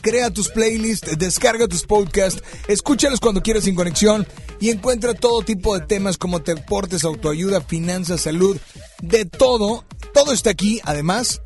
[0.01, 4.26] Crea tus playlists, descarga tus podcasts, escúchalos cuando quieras sin conexión
[4.60, 8.59] y encuentra todo tipo de temas como deportes, autoayuda, finanzas, salud,
[9.02, 9.84] de todo.
[10.14, 10.80] Todo está aquí.
[10.84, 11.42] Además,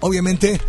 [0.00, 0.60] obviamente,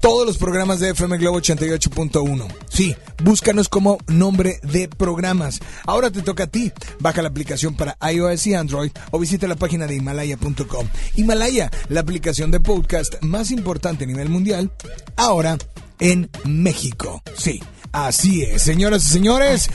[0.00, 2.46] todos los programas de FM Globo 88.1.
[2.68, 5.60] Sí, búscanos como nombre de programas.
[5.86, 6.72] Ahora te toca a ti.
[7.00, 10.86] Baja la aplicación para iOS y Android o visita la página de Himalaya.com.
[11.16, 14.70] Himalaya, la aplicación de podcast más importante a nivel mundial,
[15.16, 15.56] ahora
[16.00, 17.22] en México.
[17.36, 17.62] Sí.
[17.92, 19.70] Así es, señoras y señores.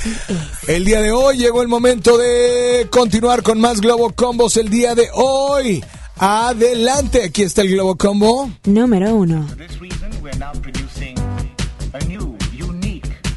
[0.68, 4.94] El día de hoy llegó el momento de continuar con más Globo Combos el día
[4.94, 5.82] de hoy.
[6.20, 8.52] Adelante, aquí está el Globo Combo.
[8.66, 9.48] Número uno.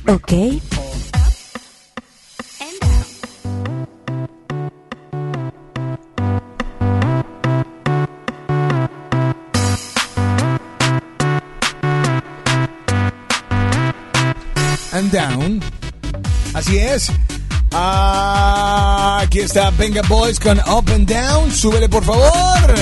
[0.08, 0.32] Ok.
[14.92, 15.60] and down.
[16.54, 17.10] Así es.
[17.74, 21.50] Aquí está Venga Boys con Up and Down.
[21.50, 22.74] Súbele, por favor.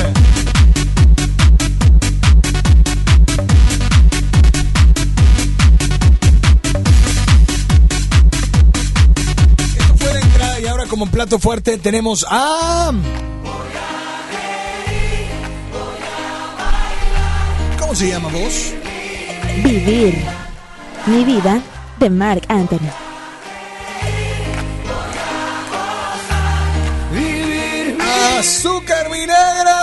[9.79, 12.93] Esto fue la entrada y ahora como plato fuerte tenemos a...
[17.79, 18.73] ¿Cómo se llama vos?
[19.63, 20.25] Vivir.
[21.07, 21.63] Mi vida
[21.99, 23.10] de Mark Anthony.
[28.41, 29.77] Azúcar mi negra.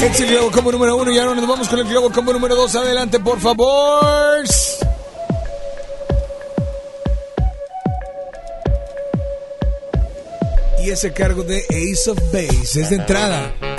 [0.00, 2.54] Es el globo combo número uno y ahora nos vamos con el globo combo número
[2.54, 2.72] dos.
[2.76, 4.44] Adelante, por favor.
[10.84, 13.71] Y ese cargo de Ace of Base es de entrada.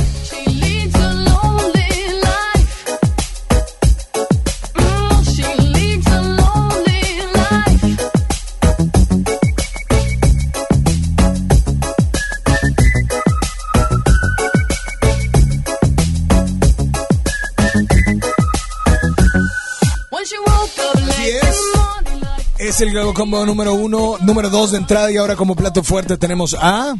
[22.83, 26.55] El globo combo número uno, número dos de entrada y ahora como plato fuerte tenemos
[26.59, 26.93] a...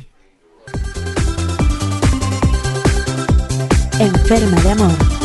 [4.00, 5.23] Enferma de amor.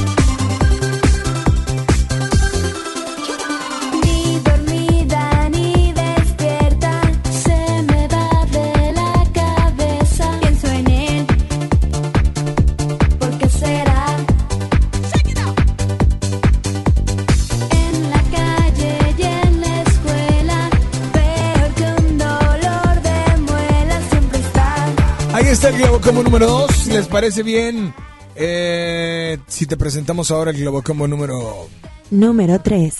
[26.10, 26.86] Globo número dos.
[26.86, 27.94] ¿Les parece bien?
[28.34, 31.68] Eh, si te presentamos ahora el globo combo número...
[32.10, 32.94] Número 3.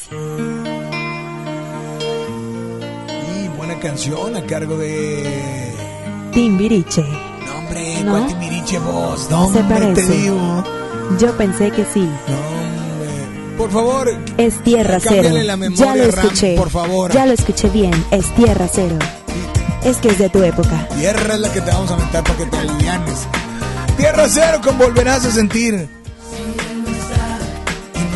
[3.35, 5.72] Y buena canción a cargo de...
[6.32, 7.02] Timbiriche.
[7.56, 8.10] Hombre, ¿No?
[8.12, 9.28] ¿cuál Timbiriche vos?
[9.30, 10.12] No, Se hombre, te parece.
[10.12, 10.64] digo.
[11.18, 12.06] Yo pensé que sí.
[13.56, 15.30] Por favor, Es tierra cero.
[15.43, 16.55] la memoria, Ya lo Ram, escuché.
[16.56, 17.12] por favor.
[17.12, 17.93] Ya lo escuché bien.
[18.10, 18.98] Es tierra cero.
[19.89, 20.86] Es que es de tu época.
[20.97, 23.19] tierra es la que te vamos a meter para que te alivianes.
[23.97, 25.89] Tierra cero con volverás a sentir.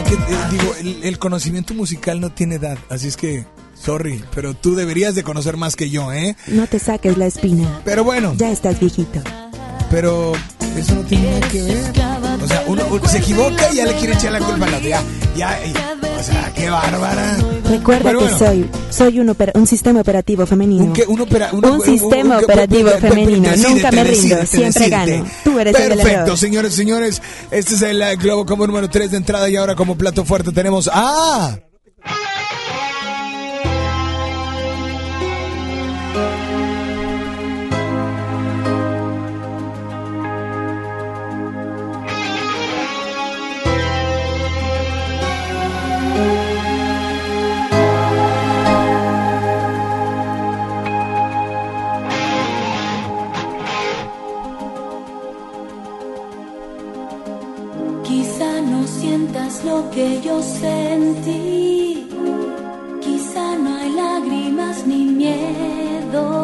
[0.07, 4.53] Que, eh, digo, el, el conocimiento musical no tiene edad, así es que, sorry, pero
[4.55, 6.37] tú deberías de conocer más que yo, ¿eh?
[6.49, 7.81] No te saques la espina.
[7.85, 8.35] Pero bueno.
[8.37, 9.21] Ya estás viejito.
[9.91, 10.33] Pero
[10.77, 11.93] eso no tiene nada que ver.
[12.43, 14.89] O sea, uno, uno se equivoca y ya le quiere echar la culpa al otro.
[14.89, 15.03] Ya,
[15.37, 15.73] ya, y-
[16.23, 17.37] o sea, qué bárbara.
[17.69, 18.39] Recuerda que bueno.
[18.39, 20.85] soy soy un, opera- un sistema operativo femenino.
[20.85, 23.51] Un, qué- un opera- una- Un sistema operativo femenino.
[23.57, 24.47] Nunca me rindo.
[24.47, 25.25] Siempre gano.
[25.43, 27.21] Tú eres el del Perfecto, señores, señores.
[27.51, 30.53] Este es el eh, Globo como número 3 de entrada y ahora como plato fuerte
[30.53, 31.59] tenemos ¡Ah!
[59.65, 62.09] Lo que yo sentí.
[63.01, 66.42] Quizá no hay lágrimas ni miedo.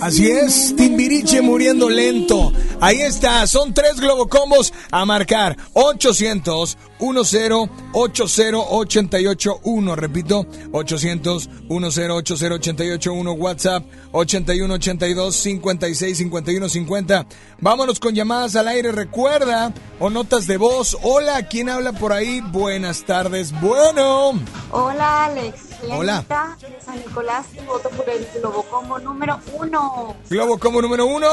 [0.00, 2.52] Así es, Timbiriche muriendo lento.
[2.80, 5.56] Ahí está, son tres globocombos a marcar.
[5.74, 9.96] 800 10 80 88 1.
[9.96, 13.32] Repito, 800 10 80 88 1.
[13.32, 17.26] WhatsApp 81 82 56 51 50.
[17.60, 18.92] Vámonos con llamadas al aire.
[18.92, 20.96] Recuerda, o notas de voz.
[21.02, 22.40] Hola, ¿quién habla por ahí?
[22.40, 23.52] Buenas tardes.
[23.60, 24.40] Bueno.
[24.70, 26.24] Hola Alex, Hola.
[26.60, 30.16] De San Nicolás y voto por el Globocombo número uno.
[30.28, 31.28] Globocombo número uno.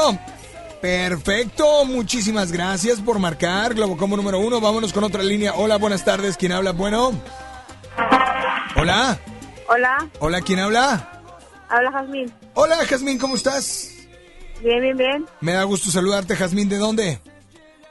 [0.80, 3.74] Perfecto, muchísimas gracias por marcar.
[3.74, 4.60] Globocombo número uno.
[4.60, 5.54] Vámonos con otra línea.
[5.54, 6.36] Hola, buenas tardes.
[6.36, 6.72] ¿Quién habla?
[6.72, 7.12] Bueno.
[8.76, 9.18] Hola.
[9.70, 11.10] Hola, Hola, ¿quién habla?
[11.68, 12.32] habla Jazmín.
[12.54, 13.90] Hola, Jazmín, ¿cómo estás?
[14.62, 15.26] Bien, bien, bien.
[15.42, 16.70] Me da gusto saludarte, Jazmín.
[16.70, 17.20] ¿De dónde?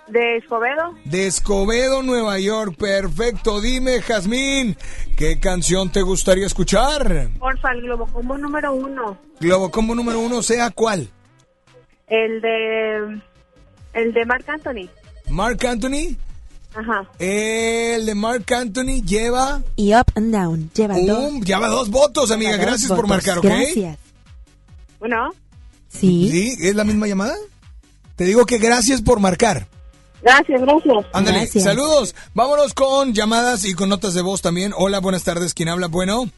[0.07, 0.95] De Escobedo.
[1.05, 2.75] De Escobedo, Nueva York.
[2.77, 3.59] Perfecto.
[3.59, 4.77] Dime, Jazmín,
[5.17, 7.29] ¿qué canción te gustaría escuchar?
[7.37, 9.17] Porfa, el Globocombo número uno.
[9.39, 11.09] Globocombo número uno, sea cuál.
[12.07, 13.21] El de.
[13.93, 14.89] El de Marc Anthony.
[15.29, 16.15] Mark Anthony.
[16.73, 17.09] Ajá.
[17.19, 19.61] El de Mark Anthony lleva.
[19.75, 20.69] Y Up and Down.
[20.73, 21.33] Lleva dos.
[21.41, 22.51] Lleva dos votos, amiga.
[22.51, 23.45] Dos Gracias por marcar, ¿ok?
[23.45, 23.97] Gracias.
[24.99, 25.31] Bueno,
[25.89, 26.29] Sí.
[26.31, 26.67] ¿Sí?
[26.67, 27.35] ¿Es la misma llamada?
[28.15, 29.67] Te digo que gracias por marcar.
[30.21, 31.05] Gracias, gracias.
[31.13, 31.63] Ándale, Gracias.
[31.63, 32.15] saludos.
[32.33, 34.73] Vámonos con llamadas y con notas de voz también.
[34.77, 35.53] Hola, buenas tardes.
[35.53, 35.87] ¿Quién habla?
[35.87, 36.29] Bueno.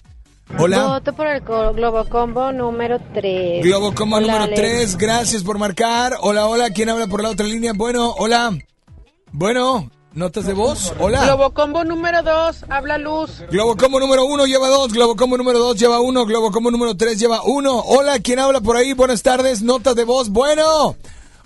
[0.57, 0.83] Hola.
[0.87, 3.63] Voto por el co- Globocombo número 3.
[3.63, 4.59] Globo como Hola, número Alex.
[4.59, 6.17] 3, gracias por marcar.
[6.21, 7.73] Hola, hola, ¿quién habla por la otra línea?
[7.75, 8.57] Bueno, hola.
[9.31, 10.91] Bueno, notas de voz.
[10.99, 11.23] Hola.
[11.23, 13.43] Globocombo número 2, habla Luz.
[13.51, 17.79] Globocombo número 1 lleva 2, Globocombo número 2 lleva 1, Globocombo número 3 lleva 1.
[17.85, 18.93] Hola, ¿quién habla por ahí?
[18.93, 20.29] Buenas tardes, notas de voz.
[20.29, 20.95] Bueno.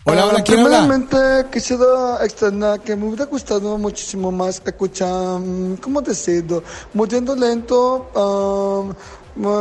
[0.06, 0.80] Hola, hola, ¿quién habla?
[0.86, 6.62] Primeramente quisiera externar que me hubiera gustado muchísimo más escuchar, mm, ¿cómo decirlo?
[6.94, 8.94] Muriendo lento, um,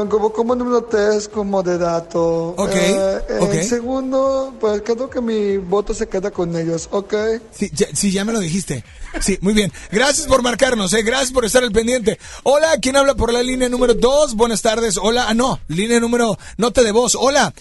[0.08, 2.56] como, como número 3 con moderato.
[2.58, 3.54] Ok, Eh, ok.
[3.54, 7.14] En segundo, pues creo que mi voto se queda con ellos, ¿ok?
[7.52, 8.84] Sí ya, sí, ya me lo dijiste.
[9.20, 9.72] Sí, muy bien.
[9.92, 11.02] Gracias por marcarnos, eh.
[11.02, 12.18] Gracias por estar al pendiente.
[12.42, 14.34] Hola, ¿quién habla por la línea número 2?
[14.34, 14.98] Buenas tardes.
[15.00, 17.14] Hola, ah, no, línea número, nota de voz.
[17.14, 17.54] Hola.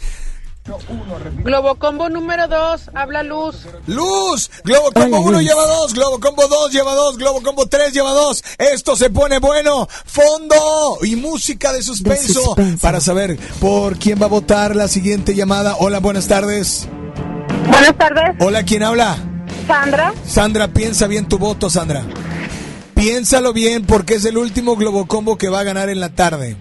[1.43, 3.65] Globocombo número 2, habla Luz.
[3.87, 5.41] Luz, Globo Combo Hola, 1 Luz.
[5.43, 8.43] lleva 2, Globo Combo 2 lleva 2, Globo Combo 3 lleva 2.
[8.59, 9.87] Esto se pone bueno.
[10.05, 12.77] Fondo y música de suspenso, suspenso.
[12.81, 15.75] para saber por quién va a votar la siguiente llamada.
[15.79, 16.87] Hola, buenas tardes.
[17.67, 19.17] Buenas tardes, Hola, ¿quién habla?
[19.67, 20.13] Sandra.
[20.27, 22.03] Sandra, piensa bien tu voto, Sandra.
[22.93, 26.55] Piénsalo bien porque es el último Globo Combo que va a ganar en la tarde.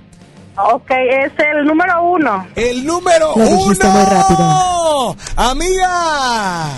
[0.72, 2.46] Ok, es el número uno.
[2.54, 3.94] El número Lo dijiste uno.
[3.94, 5.16] muy rápido.
[5.36, 6.68] Amiga.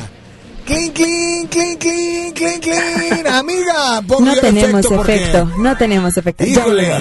[0.65, 3.27] Clink, clink, clink, clink, clink, clink.
[3.33, 5.45] Amiga, No el tenemos efecto porque-.
[5.59, 6.45] No tenemos efecto.
[6.45, 6.93] Híjole.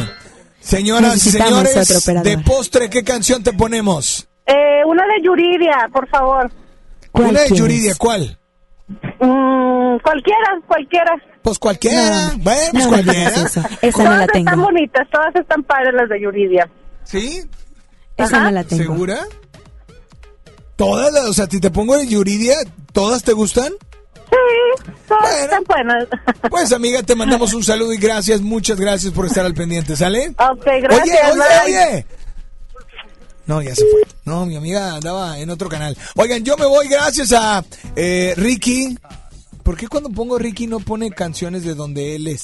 [0.60, 4.28] Señoras y señores, de postre, ¿qué canción te ponemos?
[4.46, 6.52] Eh, una de Yuridia, por favor.
[7.12, 7.50] ¿Cuál Una de?
[7.56, 8.38] Yuridia, ¿cuál?
[9.20, 11.12] Mm, cualquiera, cualquiera.
[11.42, 12.28] Pues cualquiera.
[12.34, 13.30] No, bueno, pues no cualquiera.
[13.30, 13.62] eso.
[13.82, 14.50] Esa no todas la tengo.
[14.50, 16.70] están bonitas, todas están padres las de Yuridia.
[17.04, 17.42] ¿Sí?
[18.18, 18.84] Esa no la tengo.
[18.84, 19.20] ¿Segura?
[20.76, 21.12] ¿Todas?
[21.14, 22.56] las- O sea, si te pongo de Yuridia,
[22.94, 23.72] ¿todas te gustan?
[24.30, 26.08] Sí, todas están buenas.
[26.50, 30.30] Pues amiga, te mandamos un saludo y gracias, muchas gracias por estar al pendiente, ¿sale?
[30.38, 31.02] Ok, gracias.
[31.04, 31.78] Oye, oye, bye.
[31.78, 32.06] oye.
[33.46, 34.02] No, ya se fue.
[34.26, 35.98] No, mi amiga andaba en otro canal.
[36.16, 37.64] Oigan, yo me voy gracias a
[37.96, 38.98] eh, Ricky.
[39.72, 42.44] ¿Por qué cuando pongo Ricky no pone canciones de donde él es?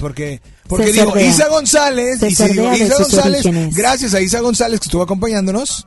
[0.00, 1.28] Porque, porque Se digo, sordea.
[1.28, 3.76] Isa González, Se y si digo Isa González, orígenes.
[3.76, 5.86] gracias a Isa González que estuvo acompañándonos.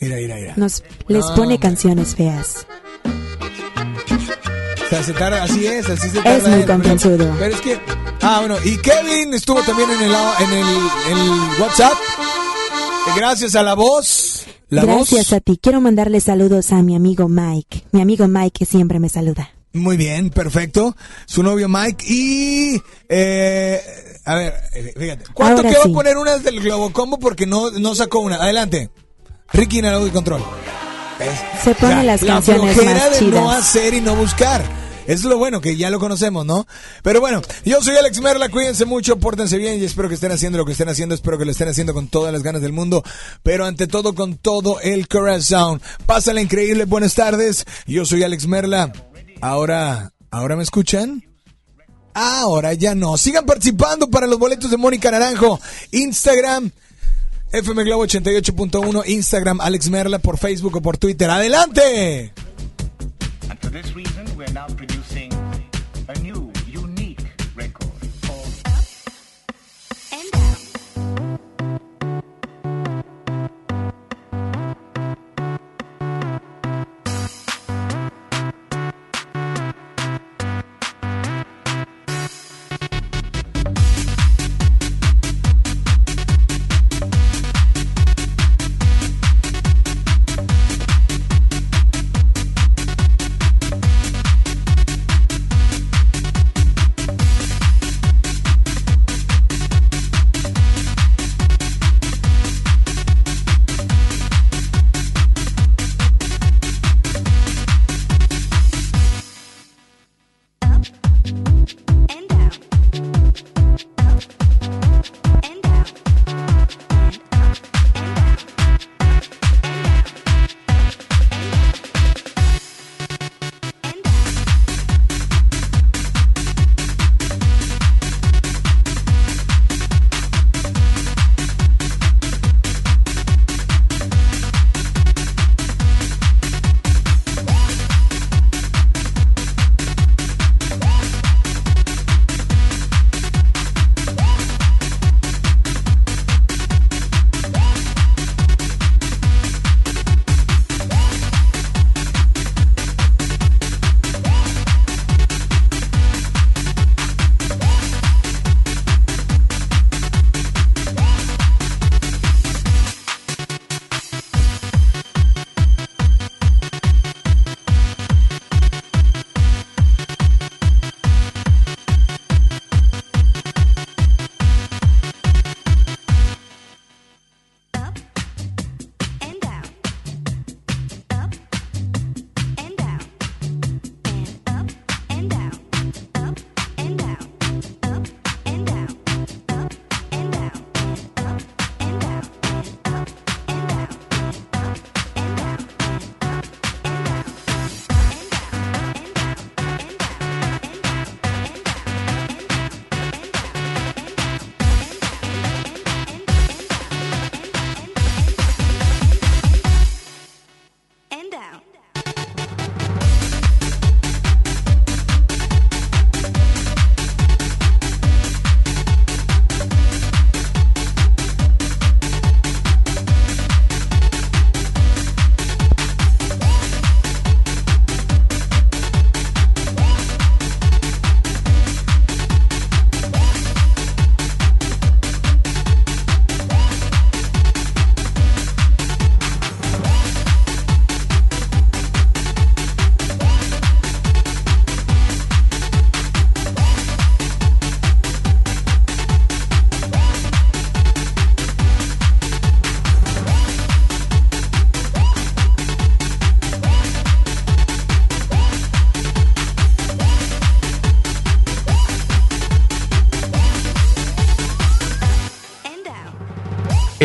[0.00, 0.54] Mira, mira, mira.
[0.56, 2.66] Nos les No, pone canciones feas.
[3.04, 6.36] O sea, se tarda, así es, así se tarda.
[6.38, 7.34] Es muy confianzudo.
[7.38, 7.78] Pero es que.
[8.22, 10.66] Ah, bueno, y Kevin estuvo también en el, en el,
[11.12, 11.98] el WhatsApp.
[13.14, 14.46] Gracias a la voz.
[14.70, 15.32] La Gracias voz.
[15.34, 15.58] a ti.
[15.62, 17.84] Quiero mandarle saludos a mi amigo Mike.
[17.92, 19.50] Mi amigo Mike que siempre me saluda.
[19.76, 20.96] Muy bien, perfecto.
[21.26, 22.04] Su novio Mike.
[22.08, 22.82] Y.
[23.08, 23.80] Eh,
[24.24, 24.54] a ver,
[24.98, 25.24] fíjate.
[25.32, 25.90] ¿Cuánto Ahora que va sí.
[25.90, 27.18] a poner una del Globo Combo?
[27.18, 28.36] Porque no, no sacó una.
[28.36, 28.90] Adelante.
[29.52, 30.42] Ricky en el audio control.
[31.18, 31.30] ¿Ves?
[31.62, 34.62] Se pone las la canciones flojera más de no hacer y no buscar.
[35.06, 36.66] Es lo bueno, que ya lo conocemos, ¿no?
[37.02, 40.58] Pero bueno, yo soy Alex Merla, cuídense mucho, pórtense bien y espero que estén haciendo
[40.58, 43.04] lo que estén haciendo, espero que lo estén haciendo con todas las ganas del mundo,
[43.44, 45.80] pero ante todo con todo el corazón.
[46.06, 48.92] Pásala increíble, buenas tardes, yo soy Alex Merla.
[49.40, 51.22] Ahora, ¿ahora me escuchan?
[52.14, 53.16] Ahora ya no.
[53.16, 55.60] Sigan participando para los boletos de Mónica Naranjo.
[55.92, 56.70] Instagram,
[57.52, 61.28] FM Globo 88.1, Instagram, Alex Merla por Facebook o por Twitter.
[61.28, 62.32] ¡Adelante!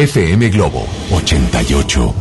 [0.08, 2.21] FM Globo 88.1.